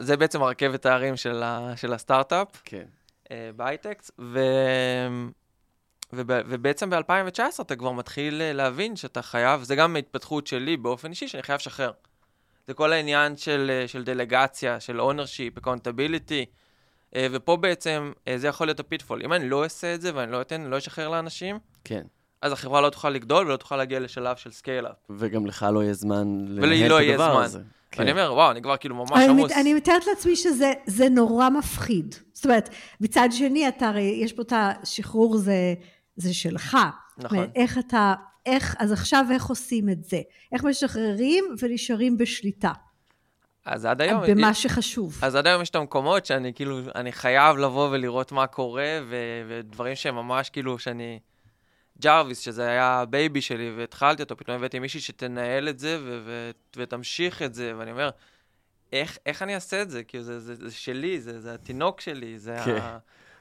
[0.00, 1.16] זה בעצם הרכבת הערים
[1.76, 2.48] של הסטארט-אפ.
[2.64, 2.84] כן.
[3.30, 3.50] אה,
[6.12, 11.28] בהייטקס, ובעצם ב-2019 אתה כבר מתחיל להבין שאתה חייב, זה גם התפתחות שלי באופן אישי,
[11.28, 11.90] שאני חייב לשחרר.
[12.66, 16.44] זה כל העניין של, אה, של דלגציה, של ownership, accountability,
[17.16, 19.22] אה, ופה בעצם אה, זה יכול להיות ה pitfall.
[19.24, 22.02] אם אני לא אעשה את זה ואני לא אתן, לא אשחרר לאנשים, כן.
[22.42, 24.96] אז החברה לא תוכל לגדול ולא תוכל להגיע לשלב של scale-up.
[25.10, 27.42] וגם לך לא יהיה זמן לנהל לא את הדבר זמן.
[27.42, 27.60] הזה.
[27.90, 28.02] כן.
[28.02, 29.52] ואני אומר, וואו, אני כבר כאילו ממש עמוס.
[29.52, 32.14] אני מתארת לעצמי שזה נורא מפחיד.
[32.32, 32.68] זאת אומרת,
[33.00, 35.74] מצד שני, אתה הרי, יש פה את השחרור, זה,
[36.18, 36.76] זה שלך.
[37.18, 37.46] נכון.
[37.54, 38.14] איך אתה
[38.46, 40.20] איך, אז עכשיו איך עושים את זה?
[40.52, 42.72] איך משחררים ונשארים בשליטה?
[43.64, 44.22] אז עד היום...
[44.26, 45.18] במה שחשוב.
[45.22, 49.42] אז עד היום יש את המקומות שאני כאילו, אני חייב לבוא ולראות מה קורה, ו-
[49.48, 51.18] ודברים שהם ממש כאילו, שאני...
[52.00, 56.22] ג'רוויס, שזה היה ה baby שלי, והתחלתי אותו, פתאום הבאתי מישהי שתנהל את זה ו-
[56.26, 58.10] ו- ותמשיך את זה, ואני אומר,
[58.92, 60.04] איך, איך אני אעשה את זה?
[60.04, 62.96] כאילו, זה, זה, זה שלי, זה, זה התינוק שלי, זה כן.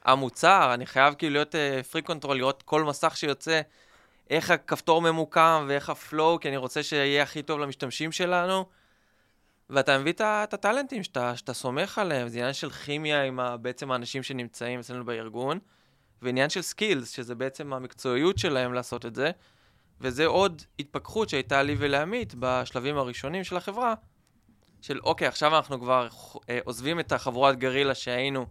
[0.08, 1.54] המוצר, אני חייב כאילו להיות
[1.90, 3.60] freak uh, control, לראות כל מסך שיוצא.
[4.30, 8.64] איך הכפתור ממוקם ואיך ה flow, כי אני רוצה שיהיה הכי טוב למשתמשים שלנו.
[9.70, 14.22] ואתה מביא את הטאלנטים שאתה, שאתה סומך עליהם, זה עניין של כימיה עם בעצם האנשים
[14.22, 15.58] שנמצאים אצלנו בארגון,
[16.22, 19.30] ועניין של skills, שזה בעצם המקצועיות שלהם לעשות את זה,
[20.00, 23.94] וזה עוד התפכחות שהייתה לי ולעמית בשלבים הראשונים של החברה,
[24.80, 26.08] של אוקיי, עכשיו אנחנו כבר
[26.48, 28.46] אה, עוזבים את החבורת גרילה שהיינו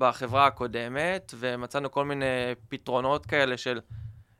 [0.00, 2.24] בחברה הקודמת, ומצאנו כל מיני
[2.68, 3.80] פתרונות כאלה של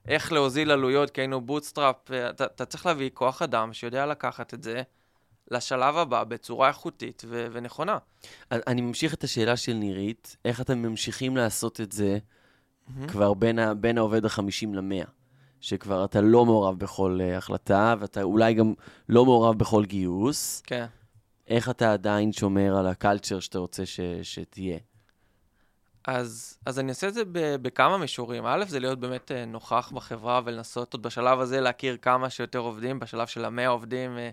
[0.09, 1.97] איך להוזיל עלויות, כי היינו bootstrap,
[2.31, 4.83] אתה, אתה צריך להביא כוח אדם שיודע לקחת את זה
[5.51, 7.99] לשלב הבא בצורה איכותית ו- ונכונה.
[8.51, 13.09] אני ממשיך את השאלה של נירית, איך אתם ממשיכים לעשות את זה mm-hmm.
[13.09, 15.07] כבר בין, ה- בין העובד ה-50 ל-100?
[15.61, 18.75] שכבר אתה לא מעורב בכל uh, החלטה, ואתה אולי גם
[19.09, 20.63] לא מעורב בכל גיוס.
[20.67, 20.87] כן.
[21.49, 24.79] איך אתה עדיין שומר על ה culture שאתה רוצה ש- שתהיה?
[26.05, 27.23] אז, אז אני אעשה את זה
[27.63, 28.47] בכמה מישורים.
[28.47, 32.99] א', זה להיות באמת אה, נוכח בחברה ולנסות עוד בשלב הזה להכיר כמה שיותר עובדים,
[32.99, 34.31] בשלב של המאה עובדים, אה,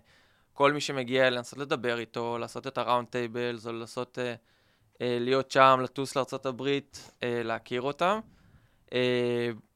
[0.53, 4.35] כל מי שמגיע, לנסות לדבר איתו, לעשות את ה round tables, או לנסות אה,
[5.19, 6.79] להיות שם, לטוס לארה"ב,
[7.21, 8.19] להכיר אותם.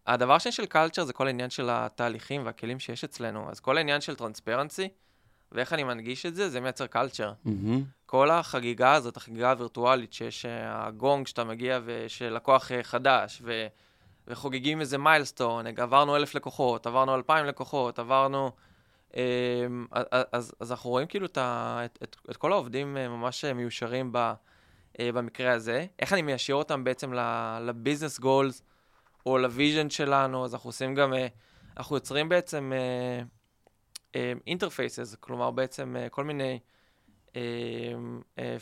[0.07, 3.49] הדבר השני של קלצ'ר זה כל העניין של התהליכים והכלים שיש אצלנו.
[3.49, 4.89] אז כל העניין של טרנספרנסי,
[5.51, 7.33] ואיך אני מנגיש את זה, זה מייצר קלצ'ר.
[7.45, 7.49] Mm-hmm.
[8.05, 13.67] כל החגיגה הזאת, החגיגה הווירטואלית, שיש אה, הגונג שאתה מגיע ושל לקוח אה, חדש, ו,
[14.27, 18.51] וחוגגים איזה מיילסטון, עברנו אלף לקוחות, עברנו אלפיים לקוחות, עברנו...
[19.15, 19.85] אמ,
[20.31, 24.33] אז, אז אנחנו רואים כאילו את, את, את, את כל העובדים אה, ממש מיושרים ב,
[24.99, 25.85] במקרה הזה.
[25.99, 27.13] איך אני מיישיר אותם בעצם
[27.61, 28.63] ל business goals
[29.25, 31.13] או ל vision שלנו, אז אנחנו עושים גם,
[31.77, 32.71] אנחנו יוצרים בעצם
[34.47, 36.59] interfaces, כלומר בעצם כל מיני...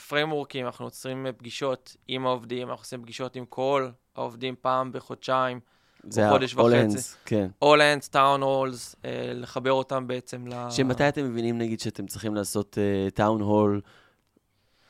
[0.08, 5.60] פריימורקים, אנחנו יוצרים פגישות עם העובדים, אנחנו עושים פגישות עם כל העובדים פעם בחודשיים,
[6.04, 6.70] זה חודש וחצי.
[6.70, 7.48] זה ה-all-hands, כן.
[7.64, 10.70] all-hands, town halls, אה, לחבר אותם בעצם ל...
[10.70, 13.82] שמתי אתם מבינים, נגיד, שאתם צריכים לעשות uh, town hall,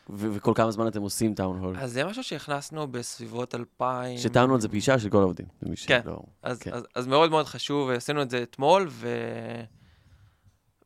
[0.10, 1.80] וכל כמה זמן אתם עושים town hall?
[1.80, 4.18] אז זה משהו שהכנסנו בסביבות 2000...
[4.18, 5.46] שטאון הול זה פגישה של כל העובדים.
[5.86, 6.20] כן, שלא...
[6.44, 6.74] אז, כן.
[6.74, 9.08] אז, אז מאוד מאוד חשוב, עשינו את זה אתמול, ו...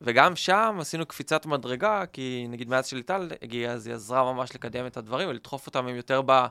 [0.04, 4.86] וגם שם עשינו קפיצת מדרגה, כי נגיד מאז שליטל הגיעה, אז היא עזרה ממש לקדם
[4.86, 6.46] את הדברים ולדחוף אותם הם יותר ב,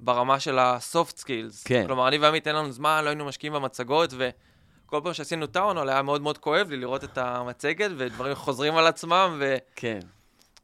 [0.00, 1.64] ברמה של ה-soft skills.
[1.64, 1.86] כן.
[1.86, 6.02] כלומר, אני ועמית אין לנו זמן, לא היינו משקיעים במצגות, וכל פעם שעשינו טאונול היה
[6.02, 9.56] מאוד מאוד כואב לי לראות את המצגת, ודברים חוזרים על עצמם, ו...
[9.76, 10.00] כן.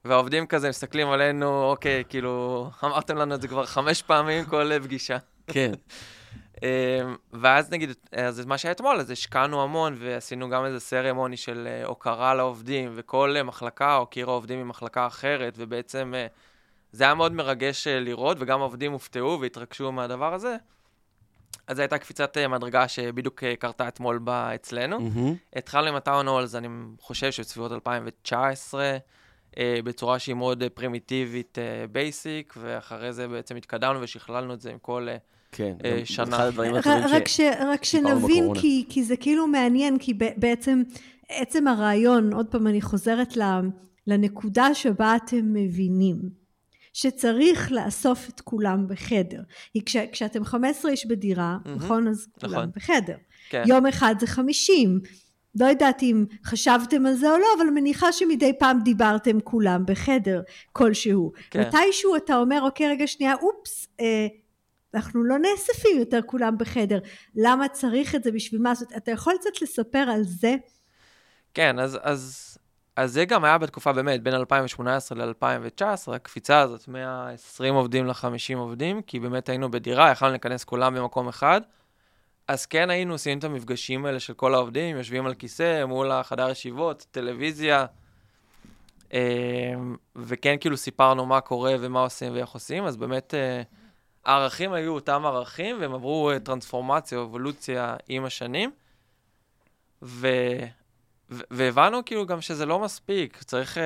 [0.05, 5.17] והעובדים כזה מסתכלים עלינו, אוקיי, כאילו, אמרתם לנו את זה כבר חמש פעמים כל פגישה.
[5.47, 5.73] כן.
[6.63, 11.69] אמ, ואז נגיד, אז מה שהיה אתמול, אז השקענו המון ועשינו גם איזה סרמוני של
[11.71, 16.27] אה, הוקרה לעובדים, וכל אה, מחלקה הוקירה עובדים ממחלקה אחרת, ובעצם אה,
[16.93, 20.57] זה היה מאוד מרגש לראות, וגם העובדים הופתעו והתרגשו מהדבר הזה.
[21.67, 24.99] אז זו הייתה קפיצת מדרגה שבדיוק קרתה אתמול בה אצלנו.
[24.99, 25.59] Mm-hmm.
[25.59, 26.69] התחלנו עם הטאון הולס, אני
[27.01, 28.97] חושב שבסביבות 2019,
[29.59, 31.59] בצורה שהיא מאוד פרימיטיבית,
[31.93, 35.09] בייסיק, ואחרי זה בעצם התקדמנו ושכללנו את זה עם כל...
[35.57, 36.37] כן, אה, שנה.
[36.37, 37.41] אחד הדברים הטובים ש...
[37.61, 40.83] רק שנבין, כי, כי זה כאילו מעניין, כי בעצם
[41.29, 43.37] עצם הרעיון, עוד פעם אני חוזרת.
[44.07, 46.17] לנקודה שבה אתם מבינים
[46.93, 49.41] שצריך לאסוף את כולם בחדר.
[49.85, 51.69] כש, כשאתם 15 איש בדירה, mm-hmm.
[51.69, 52.09] נכון?
[52.09, 52.57] אז נכון.
[52.57, 53.17] כולם בחדר.
[53.51, 53.63] כן.
[53.67, 55.01] יום אחד זה 50.
[55.61, 60.43] לא יודעת אם חשבתם על זה או לא, אבל מניחה שמדי פעם דיברתם כולם בחדר
[60.73, 61.33] כלשהו.
[61.51, 61.61] כן.
[61.61, 64.27] מתישהו אתה אומר, אוקיי, רגע שנייה, אופס, אה,
[64.97, 66.99] אנחנו לא נאספים יותר כולם בחדר.
[67.37, 68.33] למה צריך את זה?
[68.33, 68.75] בשביל מה?
[68.75, 70.55] זאת אתה יכול קצת לספר על זה?
[71.55, 72.59] כן, אז, אז,
[72.97, 79.03] אז זה גם היה בתקופה באמת, בין 2018 ל-2019, הקפיצה הזאת, 120 עובדים ל-50 עובדים,
[79.03, 81.61] כי באמת היינו בדירה, יכלנו להיכנס כולם במקום אחד.
[82.49, 86.51] אז כן היינו עושים את המפגשים האלה של כל העובדים, יושבים על כיסא מול החדר
[86.51, 87.87] ישיבות, טלוויזיה,
[89.13, 93.63] אמ, וכן כאילו סיפרנו מה קורה ומה עושים ואיך עושים, אז באמת אה,
[94.27, 98.71] הערכים היו אותם ערכים, והם עברו אה, טרנספורמציה, אבולוציה עם השנים,
[100.03, 100.29] ו...
[101.31, 103.81] והבנו כאילו גם שזה לא מספיק, צריך uh,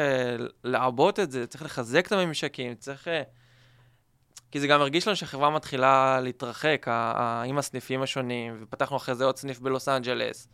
[0.64, 3.09] לעבות את זה, צריך לחזק את הממשקים, צריך...
[3.09, 3.11] Uh,
[4.50, 6.87] כי זה גם הרגיש לנו שהחברה מתחילה להתרחק,
[7.46, 10.48] עם הסניפים השונים, ופתחנו אחרי זה עוד סניף בלוס אנג'לס,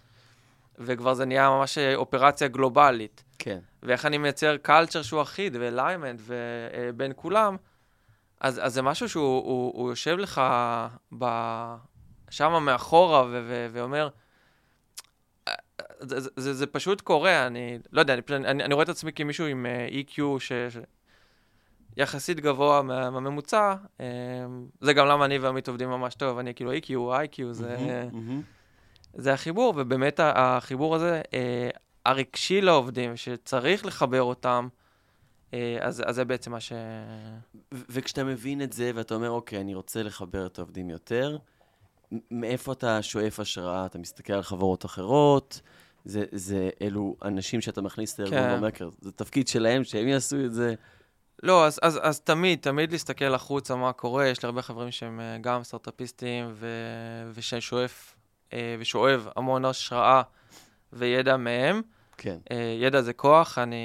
[0.79, 3.25] וכבר זה נהיה ממש אופרציה גלובלית.
[3.38, 3.59] כן.
[3.83, 7.57] ואיך אני מייצר קלצ'ר שהוא אחיד, ואליימנט, ובין כולם,
[8.40, 10.40] אז, אז זה משהו שהוא הוא, הוא יושב לך
[11.18, 11.25] ב...
[12.31, 14.09] שם מאחורה ו- ו- ואומר,
[16.01, 19.12] זה, זה, זה, זה פשוט קורה, אני לא יודע, אני, אני, אני רואה את עצמי
[19.12, 20.77] כמישהו עם uh, EQ ש, ש,
[21.96, 24.05] יחסית גבוה מה, מהממוצע, אמ,
[24.81, 27.77] זה גם למה אני ועמית עובדים ממש טוב, אני כאילו EQ, IQ, זה,
[29.14, 31.70] זה החיבור, ובאמת החיבור הזה, אה,
[32.07, 34.86] הרגשי לעובדים, שצריך לחבר אותם, אה,
[35.81, 36.73] אז, אז זה בעצם מה ש...
[37.73, 41.39] וכשאתה מבין את זה ואתה אומר, אוקיי, אני רוצה לחבר את העובדים יותר,
[42.31, 43.87] מאיפה אתה שואף השראה?
[43.87, 45.61] אתה מסתכל על חברות אחרות?
[46.05, 48.61] זה, זה אלו אנשים שאתה מכניס לארגון כן.
[48.61, 50.75] במקר, זה תפקיד שלהם, שהם יעשו את זה.
[51.43, 54.27] לא, אז, אז, אז תמיד, תמיד להסתכל החוצה מה קורה.
[54.27, 56.67] יש לי הרבה חברים שהם אה, גם סטארט-אפיסטים, ו...
[57.35, 58.15] ושואף
[58.53, 60.23] אה, ושואב המון השראה
[60.93, 61.83] וידע מהם.
[62.17, 62.39] כן.
[62.51, 63.77] אה, ידע זה כוח, אני...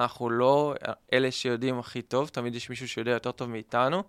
[0.00, 0.74] אנחנו לא
[1.12, 4.02] אלה שיודעים הכי טוב, תמיד יש מישהו שיודע יותר טוב מאיתנו,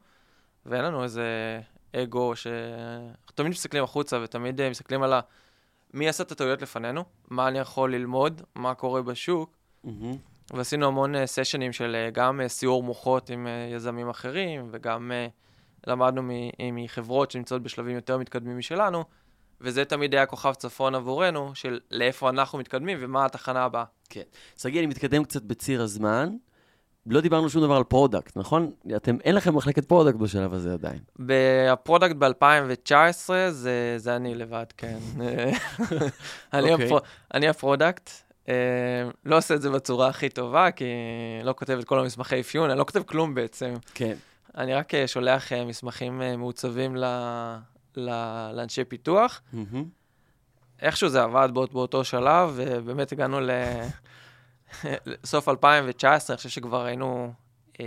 [0.66, 1.60] ואין לנו איזה
[1.96, 2.48] אגו ש...
[2.48, 5.20] אנחנו תמיד מסתכלים החוצה ותמיד מסתכלים על ה...
[5.94, 9.58] מי עשה את הטעויות לפנינו, מה אני יכול ללמוד, מה קורה בשוק.
[9.86, 9.90] Mm-hmm.
[10.54, 15.12] ועשינו המון סשנים אה, של אה, גם אה, סיור מוחות עם יזמים אחרים, וגם
[15.88, 16.22] למדנו
[16.74, 19.04] מחברות שנמצאות בשלבים יותר מתקדמים משלנו,
[19.62, 23.84] וזה תמיד היה כוכב צפון עבורנו, של לאיפה אנחנו מתקדמים ומה התחנה הבאה.
[24.10, 24.22] כן.
[24.58, 26.30] שגיא, אני מתקדם קצת בציר הזמן.
[27.06, 28.72] לא דיברנו שום דבר על product, נכון?
[28.96, 31.00] אתם, אין לכם מחלקת product בשלב הזה עדיין.
[31.72, 34.98] ה product ב-2019 זה, זה אני לבד, כן.
[36.54, 36.72] אני, okay.
[36.72, 36.86] אוקיי.
[36.86, 36.98] הפר,
[37.34, 38.10] אני ה product,
[38.46, 38.52] Uh,
[39.26, 40.86] לא עושה את זה בצורה הכי טובה, כי
[41.44, 43.74] לא כותב את כל המסמכי אפיון, אני לא כותב כלום בעצם.
[43.94, 44.14] כן.
[44.58, 46.96] אני רק uh, שולח uh, מסמכים uh, מעוצבים
[47.98, 49.42] לאנשי פיתוח.
[49.54, 49.78] Mm-hmm.
[50.82, 53.40] איכשהו זה עבד באות, באותו שלב, ובאמת הגענו
[54.84, 57.34] לסוף 2019, אני חושב שכבר היינו
[57.74, 57.80] uh,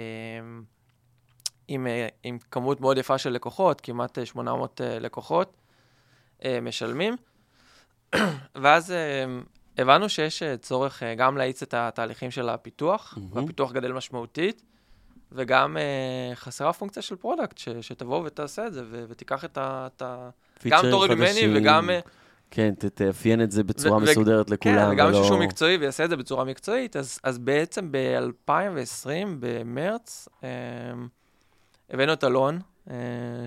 [1.68, 5.56] עם, uh, עם כמות מאוד יפה של לקוחות, כמעט 800 uh, לקוחות
[6.40, 7.16] uh, משלמים.
[8.62, 8.94] ואז...
[9.78, 13.36] הבנו שיש אה, צורך אה, גם להאיץ את התהליכים של הפיתוח, mm-hmm.
[13.36, 14.62] והפיתוח גדל משמעותית,
[15.34, 19.88] וגם uh, חסרה פונקציה של product, ש, שתבוא ותעשה את זה, ו, ותיקח את ה...
[19.96, 20.30] את ה...
[20.68, 21.90] גם תוריד ממני וגם...
[22.54, 24.74] כן, תאפיין את זה בצורה ו- מסודרת ו- לכולם.
[24.74, 25.24] כן, וגם ולא...
[25.24, 26.96] שהוא מקצועי ויעשה את זה בצורה מקצועית.
[26.96, 29.08] אז, אז בעצם ב-2020,
[29.40, 30.48] במרץ, אה,
[31.90, 32.58] הבאנו את אלון,
[32.90, 32.94] אה,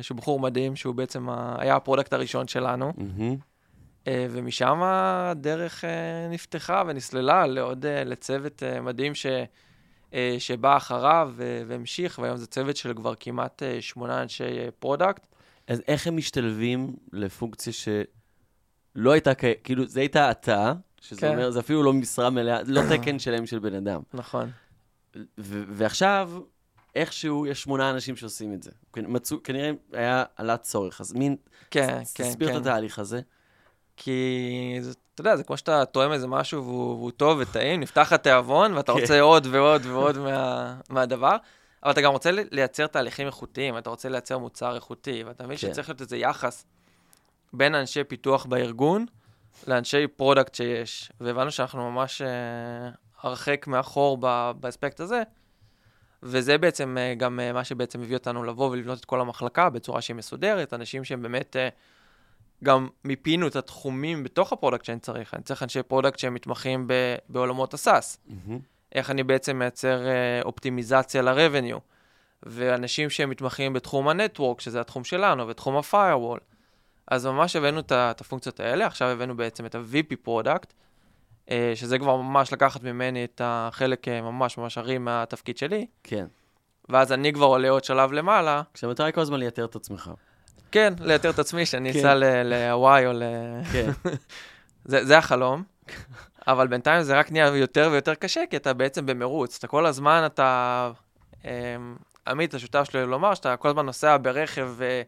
[0.01, 2.93] שהוא בחור מדהים, שהוא בעצם ה- היה ה product הראשון שלנו.
[2.97, 3.35] Mm-hmm.
[4.07, 5.89] אה, ומשם הדרך אה,
[6.29, 9.25] נפתחה ונסללה לעוד, אה, לצוות מדהים ש,
[10.39, 11.33] שבא אחריו
[11.67, 14.43] והמשיך, והיום זה צוות של כבר כמעט שמונה אנשי
[14.79, 15.27] product.
[15.67, 19.31] אז איך הם משתלבים לפונקציה שלא הייתה,
[19.63, 21.27] כאילו, זה הייתה אתה, שזה כן.
[21.27, 24.01] אומר, זה אפילו לא משרה מלאה, לא תקן שלם של בן אדם.
[24.13, 24.51] נכון.
[25.37, 26.31] ו- ועכשיו,
[26.95, 28.71] איכשהו יש שמונה אנשים שעושים את זה.
[28.97, 31.35] מצאו, כנראה היה, עלה צורך, אז מין,
[31.71, 32.23] כן, כן, כן.
[32.23, 33.21] תסביר את התהליך הזה.
[33.97, 38.13] כי זה, אתה יודע, זה כמו שאתה טועם איזה משהו והוא, והוא טוב וטעים, נפתח
[38.13, 38.99] התיאבון ואתה כן.
[38.99, 41.35] רוצה עוד ועוד ועוד מה, מהדבר,
[41.83, 45.67] אבל אתה גם רוצה לייצר תהליכים איכותיים, אתה רוצה לייצר מוצר איכותי, ואתה מבין כן.
[45.67, 46.65] שצריך להיות איזה יחס
[47.53, 49.05] בין אנשי פיתוח בארגון
[49.67, 52.25] לאנשי product שיש, והבנו שאנחנו ממש uh,
[53.21, 54.17] הרחק מאחור
[54.59, 55.23] באספקט הזה,
[56.23, 60.01] וזה בעצם uh, גם uh, מה שבעצם הביא אותנו לבוא ולבנות את כל המחלקה בצורה
[60.01, 61.55] שהיא מסודרת, אנשים שהם באמת...
[62.63, 65.33] גם מיפינו את התחומים בתוך ה product שאני צריך.
[65.33, 68.17] אני צריך אנשי product שהם מתמחים ב- בעולמות ה SaaS.
[68.27, 68.51] Mm-hmm.
[68.95, 71.79] איך אני בעצם מייצר uh, אופטימיזציה ל-revenue.
[72.43, 76.39] ואנשים שמתמחים בתחום ה network, שזה התחום שלנו, ותחום ה-firewall.
[77.07, 80.73] אז ממש הבאנו את הפונקציות האלה, עכשיו הבאנו בעצם את ה- VP product,
[81.51, 85.85] אה, שזה כבר ממש לקחת ממני את החלק אה, ממש ממש הרים מהתפקיד שלי.
[86.03, 86.25] כן.
[86.89, 88.61] ואז אני כבר עולה עוד שלב למעלה.
[88.73, 90.11] כשהמטרה היא כל הזמן לייתר את עצמך.
[90.71, 91.99] כן, לייתר את עצמי, שאני כן.
[91.99, 92.13] אסע
[92.43, 93.23] להוואי או ל...
[93.71, 93.91] כן.
[94.85, 95.63] זה, החלום.
[96.47, 99.57] אבל בינתיים זה רק נהיה יותר ויותר קשה, כי אתה בעצם במרוץ.
[99.57, 100.91] אתה כל הזמן, אתה...
[101.45, 101.49] אמ,
[102.27, 105.01] עמית, השותף שלי, לומר שאתה כל הזמן נוסע ברכב ו...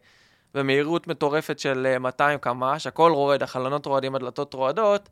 [0.54, 5.08] במהירות מטורפת של 200 אה, קמ"ש, הכל רועד, החלונות רועדים, הדלתות רועדות,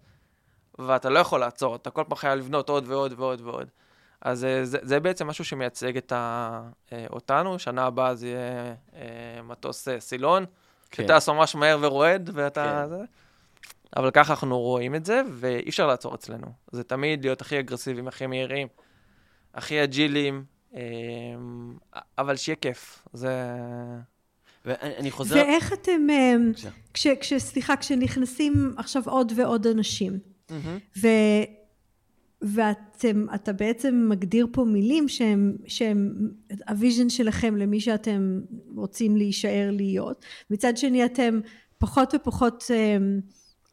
[0.78, 3.68] ואתה לא יכול לעצור, אתה כל פעם חייב לבנות עוד ועוד ועוד ועוד.
[4.22, 6.62] אז אה, זה, זה בעצם משהו שמייצג את ה,
[6.92, 10.44] אה, אותנו, שנה הבאה זה יהיה מטוס סילון,
[10.90, 11.02] כן.
[11.02, 12.82] שטס ממש מהר ורועד, ואתה...
[12.84, 12.88] כן.
[12.88, 13.04] זה.
[13.96, 16.46] אבל ככה אנחנו רואים את זה, ואי אפשר לעצור אצלנו.
[16.72, 18.68] זה תמיד להיות הכי אגרסיביים, הכי מהירים,
[19.54, 20.44] הכי אג'ילים,
[22.18, 23.02] אבל שיהיה כיף.
[23.12, 23.30] זה...
[24.64, 25.34] ואני חוזר...
[25.34, 26.34] ואיך אתם, אה,
[26.94, 31.00] כש, כש, סליחה, כשנכנסים עכשיו עוד ועוד אנשים, mm-hmm.
[32.43, 32.61] ו,
[32.97, 36.12] ואתם, אתה בעצם מגדיר פה מילים שהם, שהם
[36.68, 38.41] ה vision שלכם למי שאתם
[38.76, 40.24] רוצים להישאר להיות.
[40.51, 41.41] מצד שני אתם
[41.78, 42.97] פחות ופחות אה,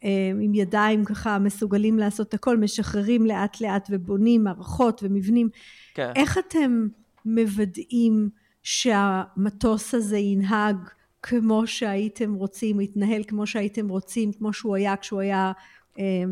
[0.03, 5.49] אה, עם ידיים ככה מסוגלים לעשות הכל, משחררים לאט לאט ובונים מערכות ומבנים.
[5.93, 6.11] כן.
[6.15, 6.87] איך אתם
[7.25, 8.29] מוודאים
[8.63, 10.77] שהמטוס הזה ינהג
[11.23, 15.51] כמו שהייתם רוצים, יתנהל כמו שהייתם רוצים, כמו שהוא היה כשהוא היה
[15.99, 16.23] אה,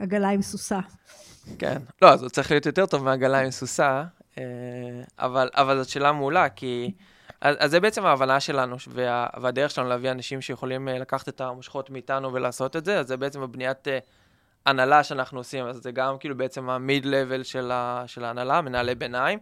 [0.00, 0.80] עגלה עם סוסה.
[1.58, 4.04] כן, לא, אז הוא צריך להיות יותר טוב מעגלה עם סוסה,
[4.38, 4.44] אה,
[5.18, 6.92] אבל, אבל זאת שאלה מעולה, כי...
[7.40, 11.40] אז, אז זה בעצם ההבנה שלנו, וה, והדרך שלנו להביא אנשים שיכולים אה, לקחת את
[11.40, 13.98] המושכות מאיתנו ולעשות את זה, אז זה בעצם הבניית אה,
[14.66, 17.72] הנהלה שאנחנו עושים, אז זה גם כאילו בעצם המיד-לבל של,
[18.06, 19.38] של ההנהלה, מנהלי ביניים.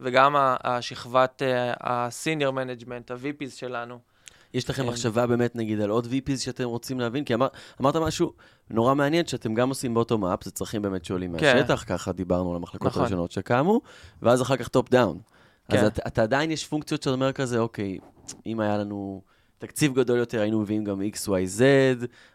[0.00, 1.42] וגם השכבת
[1.80, 3.98] ה-senior management, ה-VPs שלנו.
[4.54, 4.88] יש לכם כן.
[4.88, 7.24] מחשבה באמת, נגיד, על עוד VPs שאתם רוצים להבין?
[7.24, 7.48] כי אמר,
[7.80, 8.32] אמרת משהו
[8.70, 11.56] נורא מעניין, שאתם גם עושים באותו מאפ, זה צרכים באמת שעולים כן.
[11.56, 13.02] מהשטח, ככה דיברנו על המחלקות נכון.
[13.02, 13.80] הראשונות שקמו,
[14.22, 15.18] ואז אחר כך top down.
[15.68, 15.78] כן.
[15.78, 17.98] אז אתה, אתה עדיין, יש פונקציות שאתה אומר כזה, אוקיי,
[18.46, 19.22] אם היה לנו
[19.66, 21.62] תקציב גדול יותר, היינו מביאים גם X, Y, Z,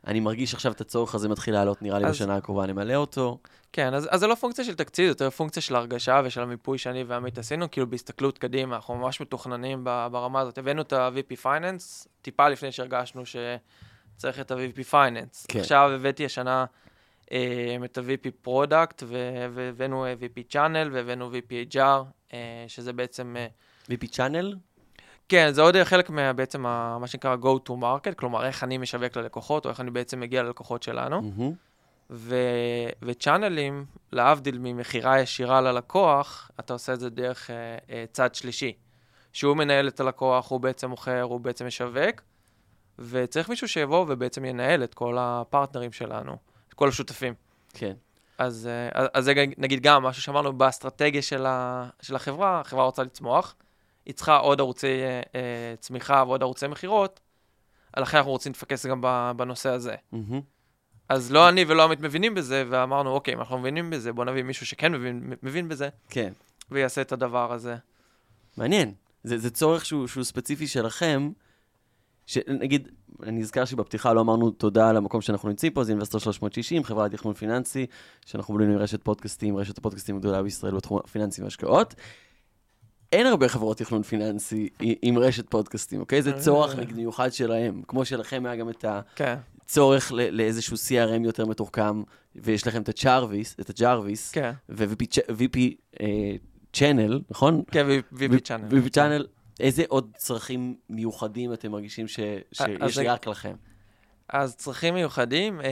[0.07, 2.11] אני מרגיש עכשיו את הצורך הזה מתחיל לעלות, נראה לי אז...
[2.11, 3.38] בשנה הקרובה נמלא אותו.
[3.73, 6.77] כן, אז, אז זה לא פונקציה של תקציב, זה יותר פונקציה של הרגשה ושל המיפוי
[6.77, 10.57] שאני ועמית עשינו, כאילו בהסתכלות קדימה, אנחנו ממש מתוכננים ברמה הזאת.
[10.57, 15.45] הבאנו את ה-VP Finance, טיפה לפני שהרגשנו שצריך את ה-VP Finance.
[15.47, 15.59] כן.
[15.59, 16.65] עכשיו הבאתי השנה
[17.32, 19.03] אה, את ה-VP Product,
[19.53, 22.03] והבאנו אה, VP Channel, והבאנו VP HR,
[22.34, 23.36] אה, שזה בעצם...
[23.39, 23.47] אה,
[23.89, 24.55] VP Channel?
[25.30, 29.17] כן, זה עוד חלק מה, בעצם מה שנקרא Go to Market, כלומר איך אני משווק
[29.17, 31.19] ללקוחות, או איך אני בעצם מגיע ללקוחות שלנו.
[31.21, 31.69] Mm-hmm.
[32.09, 32.36] ו...
[33.01, 37.55] וצ'אנלים, להבדיל ממכירה ישירה ללקוח, אתה עושה את זה דרך אה,
[37.89, 38.73] אה, צד שלישי.
[39.34, 42.21] שהוא מנהל את הלקוח, הוא בעצם מוכר, הוא בעצם משווק,
[42.99, 46.38] וצריך מישהו שיבוא ובעצם ינהל את כל הפרטנרים שלנו,
[46.69, 47.34] את כל השותפים.
[47.73, 47.93] כן.
[48.38, 53.03] אז, אה, אז זה נגיד גם משהו שאמרנו באסטרטגיה של, ה, של החברה, החברה רוצה
[53.03, 53.55] לצמוח,
[54.10, 55.01] היא צריכה עוד ערוצי
[55.36, 57.20] אה, צמיחה ועוד ערוצי מכירות,
[57.97, 59.01] לכן אנחנו רוצים להתפקס גם
[59.38, 59.95] בנושא הזה.
[60.14, 60.41] Mm-hmm.
[61.10, 64.43] אז לא אני ולא עמית מבינים בזה, ואמרנו, אוקיי, אם אנחנו מבינים בזה, בוא נביא
[64.43, 66.34] מישהו שכן מבין, מבין בזה, כן.
[66.72, 67.76] ויעשה את הדבר הזה.
[68.57, 68.93] מעניין.
[69.24, 71.32] זה, זה צורך שהוא, שהוא ספציפי שלכם,
[72.26, 72.88] שנגיד,
[73.24, 77.05] אני נזכר שבפתיחה לא אמרנו תודה על המקום שאנחנו נמצאים פה, זה אינבסטור 360, חברה
[77.05, 77.86] לתכנון פיננסי,
[78.26, 81.95] שאנחנו בונים עם רשת פודקאסטים, רשת הפודקאסטים הגדולה בישראל בתחום הפיננסי והשקעות.
[83.12, 86.22] אין הרבה חברות תכנון פיננסי עם רשת פודקאסטים, אוקיי?
[86.22, 88.86] זה צורך נגיד מיוחד שלהם, כמו שלכם היה גם את
[89.16, 89.36] כן.
[89.64, 92.03] הצורך לאיזשהו CRM יותר מתוחכם,
[92.36, 94.51] ויש לכם את הצ'ארוויס, את הג'ארוויס, כן.
[94.70, 95.57] ו-VP
[96.74, 97.64] צ'אנל, אה, נכון?
[97.72, 98.68] כן, VP צ'אנל.
[98.70, 99.28] VP צ'אנל,
[99.60, 103.55] איזה עוד צרכים מיוחדים אתם מרגישים שיש רק לכם?
[104.30, 105.68] אז צרכים מיוחדים, אה,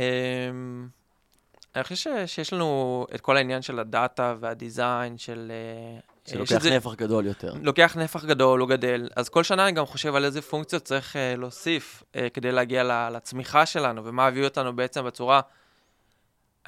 [1.75, 6.93] אני חושב שיש לנו את כל העניין של הדאטה והדיזיין של אה, שלוקח שזה, נפח
[6.93, 7.53] גדול יותר.
[7.61, 9.09] לוקח נפח גדול, הוא גדל.
[9.15, 13.09] אז כל שנה אני גם חושב על איזה פונקציות צריך uh, להוסיף uh, כדי להגיע
[13.09, 15.41] לצמיחה שלנו, ומה הביא אותנו בעצם בצורה...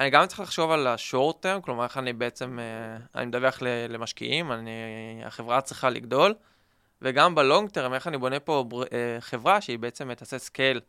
[0.00, 3.58] אני גם צריך לחשוב על ה-short term, כלומר, איך אני בעצם, uh, אני מדווח
[3.88, 4.70] למשקיעים, אני,
[5.24, 6.34] החברה צריכה לגדול,
[7.02, 8.86] וגם ב-long term, איך אני בונה פה uh,
[9.20, 10.80] חברה שהיא בעצם תעשה scale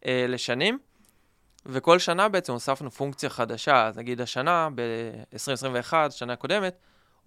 [0.00, 0.78] uh, לשנים.
[1.66, 6.76] וכל שנה בעצם הוספנו פונקציה חדשה, אז נגיד השנה, ב-2021, שנה קודמת,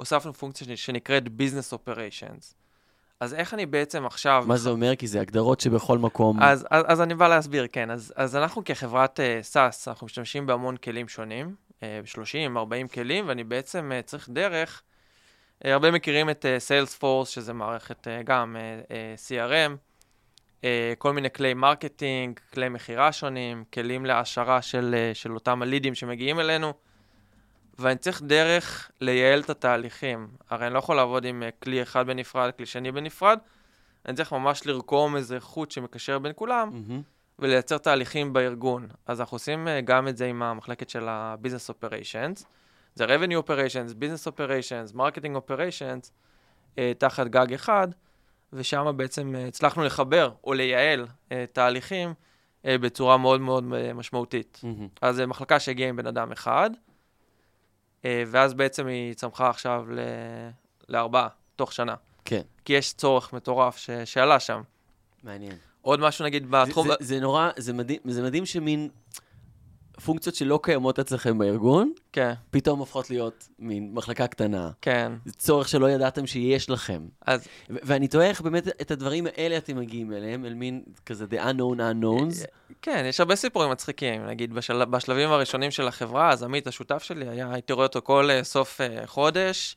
[0.01, 2.53] הוספנו פונקציה שנקראת Business Operations.
[3.19, 4.43] אז איך אני בעצם עכשיו...
[4.47, 4.95] מה זה אומר?
[4.95, 6.43] כי זה הגדרות שבכל מקום...
[6.43, 7.91] אז, אז, אז אני בא להסביר, כן.
[7.91, 11.55] אז, אז אנחנו כחברת uh, SaaS, אנחנו משתמשים בהמון כלים שונים.
[11.79, 14.81] Uh, 30, 40 כלים, ואני בעצם צריך דרך,
[15.63, 18.55] הרבה מכירים את סיילספורס, שזה מערכת גם
[19.27, 19.71] CRM,
[20.97, 26.73] כל מיני כלי marketing, כלי מכירה שונים, כלים להעשרה של, של אותם ה-leads שמגיעים אלינו.
[27.79, 30.27] ואני צריך דרך לייעל את התהליכים.
[30.49, 33.39] הרי אני לא יכול לעבוד עם אה, כלי אחד בנפרד, כלי שני בנפרד,
[34.05, 37.01] אני צריך ממש לרקום איזה חוט שמקשר בין כולם, mm-hmm.
[37.39, 38.87] ולייצר תהליכים בארגון.
[39.05, 42.45] אז אנחנו עושים אה, גם את זה עם המחלקת של ה-Business Operations.
[42.95, 46.11] זה revenue operations, business operations, marketing operations,
[46.77, 47.87] אה, תחת גג אחד,
[48.53, 51.07] ושם בעצם הצלחנו לחבר או לייעל
[51.53, 52.13] תהליכים
[52.65, 53.63] בצורה מאוד מאוד
[53.93, 54.61] משמעותית.
[54.63, 54.99] Mm-hmm.
[55.01, 56.69] אז זו מחלקה שהגיעה עם בן אדם אחד,
[58.03, 59.99] ואז בעצם היא צמחה עכשיו ל...
[60.89, 61.95] לארבעה, תוך שנה.
[62.25, 62.41] כן.
[62.65, 63.89] כי יש צורך מטורף ש...
[64.05, 64.61] שעלה שם.
[65.23, 65.55] מעניין.
[65.81, 66.87] עוד משהו נגיד בתחום...
[66.87, 68.89] זה, זה, זה נורא, זה מדהים, זה מדהים שמין
[70.05, 72.33] פונקציות שלא קיימות אצלכם בארגון, כן.
[72.51, 74.71] פתאום הופכות להיות מין מחלקה קטנה.
[74.81, 75.11] כן.
[75.25, 77.01] זה צורך שלא ידעתם שיש לכם.
[77.25, 77.47] אז...
[77.69, 81.43] ו- ואני תוהה איך באמת את הדברים האלה אתם מגיעים אליהם, אל מין כזה the
[81.43, 82.47] unknown unknowns.
[82.81, 84.25] כן, יש הרבה סיפורים מצחיקים.
[84.25, 84.85] נגיד, בשל...
[84.85, 88.81] בשלבים הראשונים של החברה, אז עמית, השותף שלי, היה, הייתי רואה אותו כל uh, סוף
[88.81, 89.75] uh, חודש,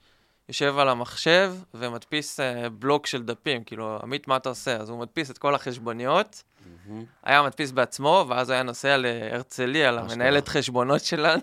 [0.48, 3.64] יושב על המחשב ומדפיס uh, בלוק של דפים.
[3.64, 4.76] כאילו, עמית, מה אתה עושה?
[4.76, 6.42] אז הוא מדפיס את כל החשבוניות.
[6.64, 6.92] Mm-hmm.
[7.22, 11.42] היה מדפיס בעצמו, ואז היה נוסע להרצליה, למנהלת חשבונות שלנו.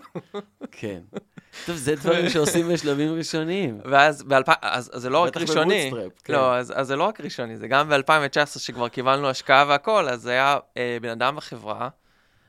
[0.70, 1.00] כן.
[1.66, 3.80] טוב, זה דברים שעושים בשלבים ראשוניים.
[3.84, 5.90] ואז ב-2000, אז, אז זה לא רק ראשוני.
[6.24, 6.32] כן.
[6.32, 10.26] לא, אז, אז זה לא רק ראשוני, זה גם ב-2019, שכבר קיבלנו השקעה והכול, אז
[10.26, 11.88] היה אה, בן אדם בחברה,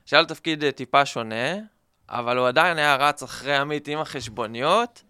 [0.05, 1.55] שהיה לו תפקיד אה, טיפה שונה,
[2.09, 5.03] אבל הוא עדיין היה רץ אחרי עמית עם החשבוניות,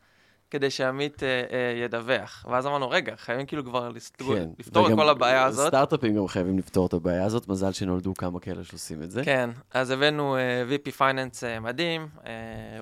[0.53, 2.45] כדי שעמית אה, אה, ידווח.
[2.49, 5.67] ואז אמרנו, רגע, חייבים כאילו כבר כן, לפתור את כל הבעיה הזאת.
[5.67, 9.23] סטארט-אפים גם חייבים לפתור את הבעיה הזאת, מזל שנולדו כמה כאלה שעושים את זה.
[9.23, 12.31] כן, אז הבאנו אה, VP פייננס אה, מדהים, אה,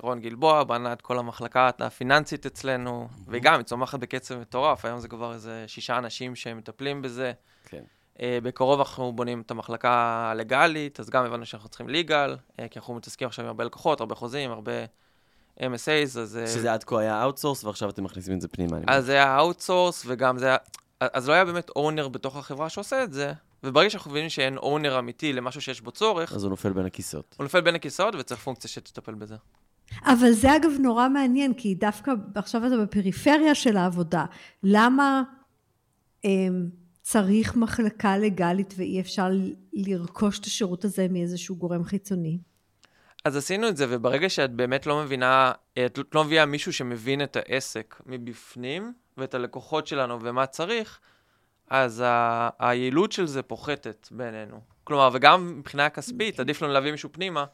[0.02, 3.20] רון גלבוע, בנה את כל המחלקה הפיננסית אצלנו, mm-hmm.
[3.28, 7.32] וגם היא צומחת בקצב מטורף, היום זה כבר איזה שישה אנשים שמטפלים בזה.
[7.64, 7.82] כן.
[8.16, 9.90] Uh, בקרוב אנחנו בונים את המחלקה
[10.30, 14.00] הלגאלית, אז גם הבנו שאנחנו צריכים legal, uh, כי אנחנו מתעסקים עכשיו עם הרבה לקוחות,
[14.00, 14.72] הרבה חוזים, הרבה
[15.60, 16.36] MSAs, אז...
[16.36, 18.76] אה, שזה עד כה היה outsource, ועכשיו אתם מכניסים את זה פנימה.
[18.86, 20.56] אז זה היה outsource, וגם זה היה...
[21.00, 23.32] אז לא היה באמת owner בתוך החברה שעושה את זה,
[23.64, 26.32] וברגע שאנחנו מבינים שאין owner אמיתי למשהו שיש בו צורך...
[26.32, 27.34] אז הוא נופל בין הכיסאות.
[27.38, 29.36] הוא נופל בין הכיסאות, וצריך פונקציה שתטפל בזה.
[30.04, 34.24] אבל זה אגב נורא מעניין, כי דווקא עכשיו אתה בפריפריה של העבודה.
[34.62, 35.22] למה
[36.24, 36.30] אה,
[37.02, 39.30] צריך מחלקה לגלית ואי אפשר
[39.72, 42.38] לרכוש את השירות הזה מאיזשהו גורם חיצוני?
[43.24, 45.52] אז עשינו את זה, וברגע שאת באמת לא מבינה,
[45.86, 51.00] את לא מביאה מישהו שמבין את העסק מבפנים, ואת הלקוחות שלנו ומה צריך,
[51.70, 54.60] אז ה- היעילות של זה פוחתת בינינו.
[54.84, 57.44] כלומר, וגם מבחינה כספית, עדיף לנו להביא מישהו פנימה,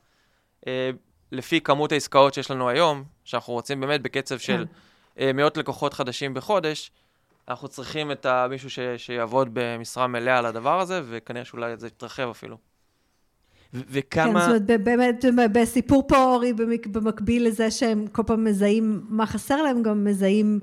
[0.67, 0.91] אה,
[1.33, 5.23] לפי כמות העסקאות שיש לנו היום, שאנחנו רוצים באמת בקצב של כן.
[5.23, 6.91] אה, מאות לקוחות חדשים בחודש,
[7.49, 12.29] אנחנו צריכים את מישהו ש- שיעבוד במשרה מלאה על הדבר הזה, וכנראה שאולי זה יתרחב
[12.31, 12.57] אפילו.
[13.73, 14.25] וכמה...
[14.25, 16.53] כן, זאת אומרת, באמת, בסיפור פה, אורי,
[16.93, 20.61] במקביל לזה שהם כל פעם מזהים מה חסר להם, גם מזהים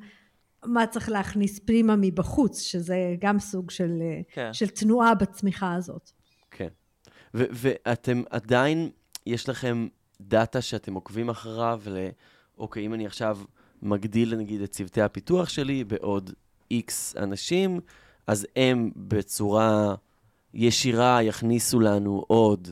[0.66, 4.01] מה צריך להכניס פנימה מבחוץ, שזה גם סוג של,
[4.34, 4.53] כן.
[4.53, 6.12] של תנועה בצמיחה הזאת.
[6.51, 6.68] כן.
[7.34, 8.89] ו- ואתם עדיין,
[9.26, 9.88] יש לכם
[10.22, 12.08] דאטה שאתם עוקבים אחריו, ל...
[12.58, 13.38] אוקיי, אם אני עכשיו
[13.82, 16.34] מגדיל, נגיד, את צוותי הפיתוח שלי בעוד
[16.72, 17.80] X אנשים,
[18.28, 19.95] אז הם בצורה
[20.53, 22.68] ישירה יכניסו לנו עוד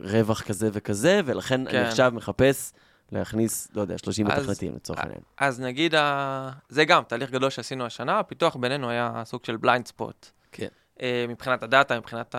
[0.00, 1.76] רווח כזה וכזה, ולכן כן.
[1.76, 2.72] אני עכשיו מחפש
[3.12, 5.20] להכניס, לא יודע, 30 מתכנתים לצורך העניין.
[5.36, 6.50] אז נגיד, ה...
[6.68, 10.26] זה גם תהליך גדול שעשינו השנה, הפיתוח בינינו היה סוג של blind spot.
[10.52, 10.68] כן.
[11.00, 12.34] אה, מבחינת ה-data, מבחינת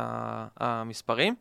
[0.58, 1.36] המספרים.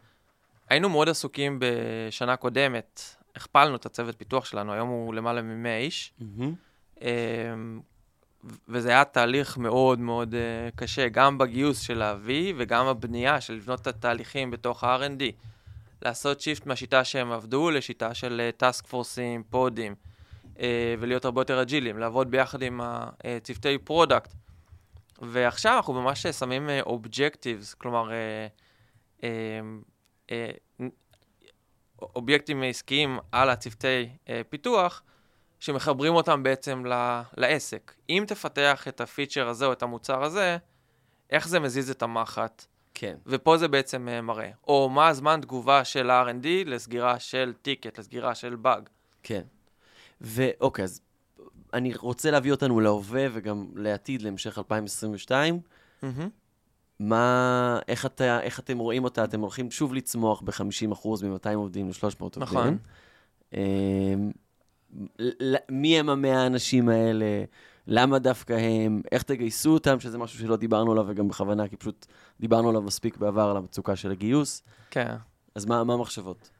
[0.70, 3.00] היינו מאוד עסוקים בשנה קודמת,
[3.36, 6.12] הכפלנו את הצוות פיתוח שלנו, היום הוא למעלה מ-100 איש.
[6.20, 7.04] Mm-hmm.
[8.68, 13.80] וזה היה תהליך מאוד מאוד uh, קשה, גם בגיוס של להביא וגם הבנייה של לבנות
[13.80, 15.22] את התהליכים בתוך ה-R&D.
[16.02, 19.94] לעשות shift מהשיטה שהם עבדו לשיטה של task uh, forces, pods,
[20.54, 20.58] uh,
[20.98, 24.34] ולהיות הרבה יותר agile-ים, לעבוד ביחד עם הצוותי product.
[25.22, 29.24] ועכשיו אנחנו ממש שמים objectives, uh, כלומר, uh, uh,
[30.28, 30.84] uh,
[32.02, 35.02] אובייקטים עסקיים על הצוותי uh, פיתוח,
[35.64, 37.94] שמחברים אותם בעצם ל- לעסק.
[38.10, 40.56] אם תפתח את הפיצ'ר הזה או את המוצר הזה,
[41.30, 42.64] איך זה מזיז את המחט?
[42.94, 43.16] כן.
[43.26, 44.50] ופה זה בעצם uh, מראה.
[44.68, 48.88] או מה הזמן תגובה של R&D לסגירה של טיקט, לסגירה של באג.
[49.22, 49.42] כן.
[50.20, 51.00] ואוקיי, אז
[51.74, 55.60] אני רוצה להביא אותנו להווה וגם לעתיד, להמשך 2022.
[56.02, 56.06] Mm-hmm.
[57.00, 59.24] מה, איך, אתה, איך אתם רואים אותה?
[59.24, 62.42] אתם הולכים שוב לצמוח ב-50% מ-200 עובדים ל-300 עובדים.
[62.42, 62.78] נכון.
[65.70, 67.44] מי הם המאה האנשים האלה?
[67.86, 69.02] למה דווקא הם?
[69.12, 70.00] איך תגייסו אותם?
[70.00, 72.06] שזה משהו שלא דיברנו עליו, וגם בכוונה, כי פשוט
[72.40, 74.62] דיברנו עליו מספיק בעבר, על המצוקה של הגיוס.
[74.90, 75.14] כן.
[75.54, 76.50] אז מה, מה המחשבות?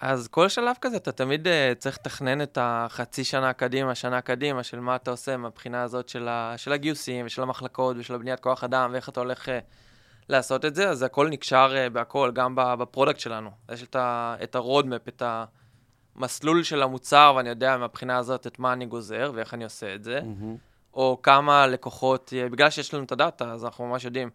[0.00, 4.62] אז כל שלב כזה, אתה תמיד uh, צריך לתכנן את החצי שנה קדימה, שנה קדימה,
[4.62, 8.64] של מה אתה עושה מהבחינה הזאת של, ה, של הגיוסים ושל המחלקות ושל הבניית כוח
[8.64, 9.50] אדם, ואיך אתה הולך uh,
[10.28, 10.88] לעשות את זה.
[10.88, 13.50] אז הכל נקשר uh, בהכל, גם ב-product שלנו.
[13.72, 14.56] יש את, ה, את
[15.08, 15.22] את
[16.16, 20.04] המסלול של המוצר, ואני יודע מהבחינה הזאת את מה אני גוזר ואיך אני עושה את
[20.04, 20.20] זה.
[20.20, 20.72] Mm-hmm.
[20.94, 24.30] או כמה לקוחות, בגלל שיש לנו את ה-data, אז אנחנו ממש יודעים.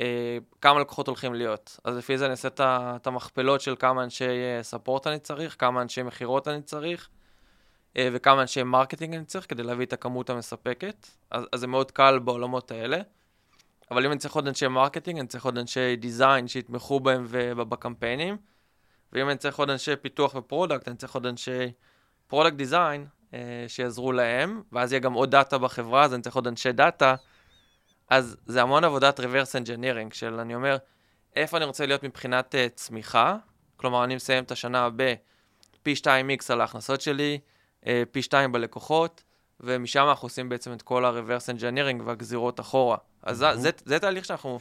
[0.00, 1.80] אה, כמה לקוחות הולכים להיות.
[1.84, 4.24] אז לפי זה אני אעשה את המכפלות של כמה אנשי
[4.62, 7.08] support אה, אני צריך, כמה אנשי מכירות אני צריך,
[7.96, 11.06] אה, וכמה אנשי marketing אני צריך כדי להביא את הכמות המספקת.
[11.30, 12.98] אז, אז זה מאוד קל בעולמות האלה.
[13.90, 18.36] אבל אם אני צריך עוד אנשי marketing, אני צריך עוד אנשי design שיתמכו בהם ובקמפיינים.
[19.12, 21.72] ואם אני צריך עוד אנשי פיתוח ו-product, אני צריך עוד אנשי
[22.26, 23.06] product design
[23.68, 27.14] שיעזרו להם, ואז יהיה גם עוד data בחברה, אז אני צריך עוד אנשי data
[28.12, 30.76] אז זה המון עבודת reverse engineering של, אני אומר,
[31.36, 33.36] איפה אני רוצה להיות מבחינת uh, צמיחה,
[33.76, 37.38] כלומר, אני מסיים את השנה בפי 2x על ההכנסות שלי,
[37.82, 39.22] uh, פי 2 בלקוחות,
[39.60, 42.96] ומשם אנחנו עושים בעצם את כל ה-reverse engineering והגזירות אחורה.
[43.22, 43.56] אז mm-hmm.
[43.56, 44.58] זה, זה תהליך שאנחנו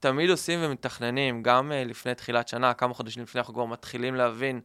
[0.00, 4.60] תמיד עושים ומתכננים, גם uh, לפני תחילת שנה, כמה חודשים לפני אנחנו כבר מתחילים להבין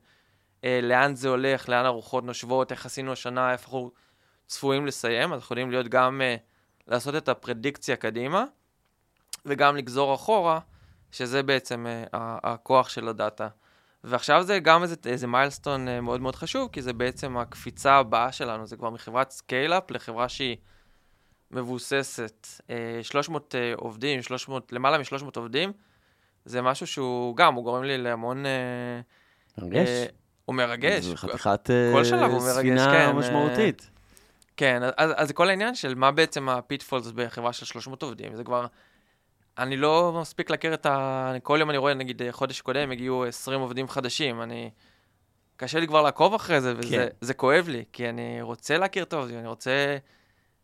[0.62, 3.92] uh, לאן זה הולך, לאן הרוחות נושבות, איך עשינו השנה, איפה אנחנו
[4.48, 6.22] צפויים לסיים, אנחנו יכולים להיות גם...
[6.22, 6.52] Uh,
[6.88, 8.46] לעשות את ה-prediction-ציה קדימה,
[9.46, 10.60] וגם לגזור אחורה,
[11.12, 13.48] שזה בעצם uh, הכוח של ה-data.
[14.04, 18.32] ועכשיו זה גם איזה, איזה milestone uh, מאוד מאוד חשוב, כי זה בעצם הקפיצה הבאה
[18.32, 20.58] שלנו, זה כבר מחברת scale-up לחברה שהיא
[21.52, 22.48] מבוססת.
[22.60, 22.64] Uh,
[23.02, 25.74] 300 uh, עובדים, 300, למעלה מ-300 עובדים,
[26.46, 28.44] זה משהו שהוא גם, הוא גורם לי להמון...
[28.46, 29.88] Uh, מרגש.
[29.88, 30.12] Uh,
[30.46, 31.04] הוא מרגש.
[31.04, 31.70] זה חתיכת
[32.40, 33.90] ספינה כן, משמעותית.
[34.58, 38.36] כן, אז, אז זה כל העניין של מה בעצם ה-pitfalls בחברה של 300 עובדים.
[38.36, 38.66] זה כבר...
[39.58, 41.34] אני לא מספיק להכיר את ה...
[41.44, 44.42] כל יום אני רואה, נגיד, חודש קודם הגיעו 20 עובדים חדשים.
[44.42, 44.70] אני...
[45.62, 47.38] קשה לי כבר לעקוב אחרי זה, וזה כן.
[47.38, 49.98] כואב לי, כי אני רוצה להכיר את העובדים, אני רוצה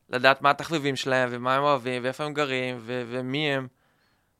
[0.10, 3.68] לדעת מה התחביבים שלהם, ומה הם אוהבים, ואיפה הם גרים, ו- ומי הם.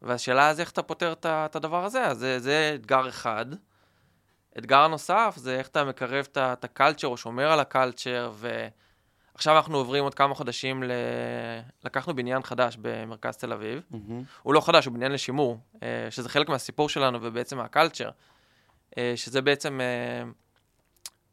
[0.02, 3.46] והשאלה אז איך אתה פותר את הדבר הזה, אז זה, זה אתגר אחד.
[4.58, 8.68] אתגר נוסף זה איך אתה מקרב את הקלצ'ר, או שומר על הקלצ'ר, ו...
[9.34, 10.92] עכשיו אנחנו עוברים עוד כמה חודשים, ל...
[11.84, 13.82] לקחנו בניין חדש במרכז תל אביב.
[13.92, 13.96] Mm-hmm.
[14.44, 18.10] הוא לא חדש, הוא בניין לשימור, אה, שזה חלק מהסיפור שלנו ובעצם מהקלצ'ר,
[18.98, 20.30] אה, שזה בעצם אה,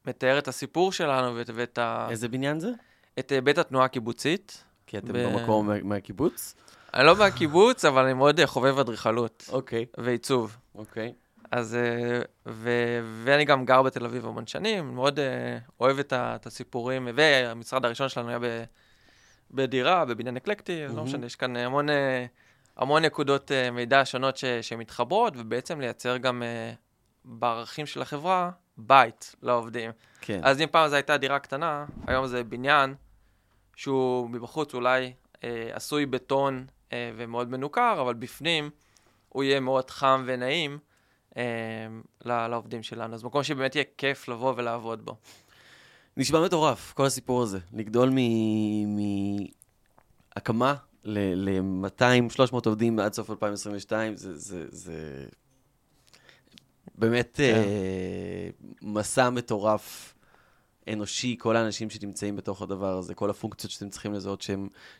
[0.07, 2.07] מתאר את הסיפור שלנו ואת ה...
[2.11, 2.71] איזה בניין זה?
[3.19, 4.65] את בית התנועה הקיבוצית.
[4.87, 5.19] כי אתם ב...
[5.19, 6.55] במקום מהקיבוץ?
[6.95, 9.49] אני לא מהקיבוץ, אבל אני מאוד חובב אדריכלות.
[9.53, 9.87] אוקיי.
[9.93, 10.03] Okay.
[10.03, 10.57] ועיצוב.
[10.75, 11.13] אוקיי.
[11.15, 11.25] Okay.
[11.51, 12.71] אז, אה, ו,
[13.25, 17.85] ואני גם גר בתל אביב המון שנים, מאוד אה, אוהב את, ה, את הסיפורים, והמשרד
[17.85, 18.65] הראשון שלנו היה ב,
[19.51, 20.97] בדירה, בבניין אקלקטי, mm-hmm.
[20.97, 22.27] לא משנה, יש כאן המון, אה,
[22.77, 26.43] המון נקודות מידע שונות ש, שמתחברות, ובעצם לייצר גם
[27.25, 29.91] בערכים של החברה בית לעובדים.
[30.21, 30.41] כן.
[30.43, 32.95] אז אם פעם זו הייתה דירה קטנה, היום זה בניין
[33.77, 35.13] שהוא מבחוץ אולי
[35.45, 38.71] אה, עשוי בטון אה, ומאוד מנוכר, אבל בפנים
[39.29, 40.79] הוא יהיה מאוד חם ונעים.
[41.37, 41.87] אה,
[42.49, 43.15] לעובדים שלנו.
[43.15, 45.17] אז מקום שבאמת יהיה כיף לבוא ולעבוד בו.
[46.17, 47.59] נשמע מטורף, כל הסיפור הזה.
[47.73, 48.13] לגדול
[50.37, 55.27] מהקמה ל-200-300 עובדים עד סוף 2022, זה, זה, זה
[56.95, 57.55] באמת כן.
[57.55, 58.49] אה,
[58.83, 60.14] מסע מטורף
[60.93, 64.47] אנושי, כל האנשים שנמצאים בתוך הדבר הזה, כל הפונקציות שאתם צריכים לזהות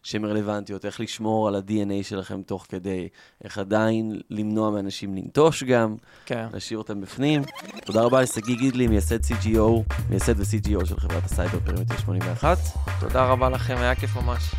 [0.03, 3.09] שהן רלוונטיות, איך לשמור על ה-DNA שלכם תוך כדי,
[3.45, 6.47] איך עדיין למנוע מאנשים לנטוש גם, כן.
[6.53, 7.43] להשאיר אותם בפנים.
[7.85, 12.59] תודה רבה לשגיא גידלי, מייסד CGO, מייסד ו-CGO של חברת הסייבר פרימיטר 81.
[13.01, 14.55] תודה רבה לכם, היה כיף ממש.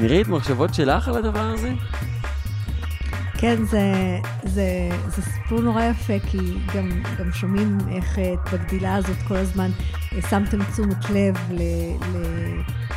[0.00, 1.72] נירית, מחשבות שלך על הדבר הזה?
[3.38, 3.82] כן, זה,
[4.44, 6.38] זה, זה סיפור נורא יפה, כי
[6.74, 9.70] גם, גם שומעים איך אה, בגדילה הזאת כל הזמן
[10.22, 11.60] שמתם תשומת לב ל,
[12.12, 12.22] ל,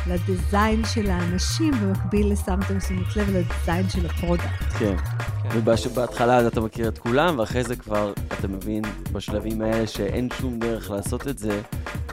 [0.06, 4.46] לדיזיין של האנשים, במקביל לשמתם תשומת לב לדיזיין של הפרודקט.
[4.78, 5.58] כן, כן.
[5.58, 10.90] ובהתחלה אתה מכיר את כולם, ואחרי זה כבר אתה מבין בשלבים האלה שאין שום דרך
[10.90, 11.60] לעשות את זה,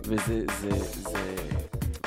[0.03, 0.69] וזה זה,
[1.11, 1.19] זה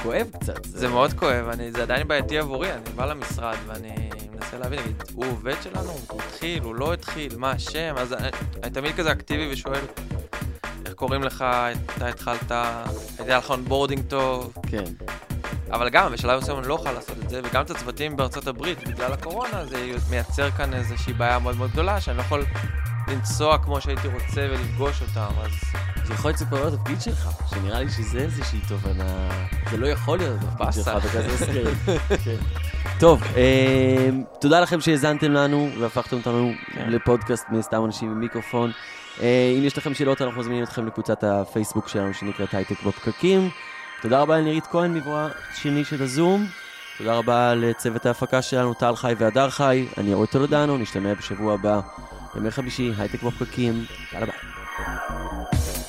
[0.02, 0.64] כואב קצת.
[0.64, 4.10] זה, זה מאוד כואב, אני, זה עדיין בעייתי עבורי, אני בא למשרד ואני...
[4.40, 5.90] מנסה להבין, נגיד, הוא עובד שלנו?
[6.08, 6.62] הוא התחיל?
[6.62, 7.36] הוא לא התחיל?
[7.36, 7.94] מה השם?
[7.96, 8.28] אז אני,
[8.62, 9.80] אני תמיד כזה אקטיבי ושואל,
[10.86, 11.44] איך קוראים לך?
[11.96, 12.52] אתה התחלת?
[13.18, 14.52] היה לך onboarding טוב?
[14.66, 14.84] כן.
[15.70, 18.88] אבל גם, בשלב מסוים אני לא אוכל לעשות את זה, וגם את הצוותים בארצות הברית,
[18.88, 22.44] בגלל הקורונה, זה מייצר כאן איזושהי בעיה מאוד מאוד גדולה, שאני לא יכול
[23.08, 25.50] לנסוע כמו שהייתי רוצה ולפגוש אותם, אז...
[26.10, 29.28] זה יכול להיות סיפור התפקיד שלך, שנראה לי שזה איזושהי תובנה,
[29.70, 31.74] זה לא יכול להיות התפקיד שלך בכזה סקרים.
[32.24, 32.36] כן.
[33.00, 34.08] טוב, אה,
[34.40, 36.90] תודה לכם שהאזנתם לנו והפכתם אותנו כן.
[36.90, 38.72] לפודקאסט מסתם אנשים עם מיקרופון.
[39.22, 43.50] אה, אם יש לכם שאלות, אנחנו מזמינים אתכם לקבוצת הפייסבוק שלנו שנקראת הייטק בפקקים.
[44.02, 46.46] תודה רבה לנירית כהן, מעברו השני של הזום.
[46.98, 49.86] תודה רבה לצוות ההפקה שלנו, טל חי והדר חי.
[49.98, 51.80] אני אורי טולדנו, נשתמע בשבוע הבא,
[52.36, 53.84] ימי חמישי, הייטק בפקקים.
[54.12, 55.79] יאללה ביי.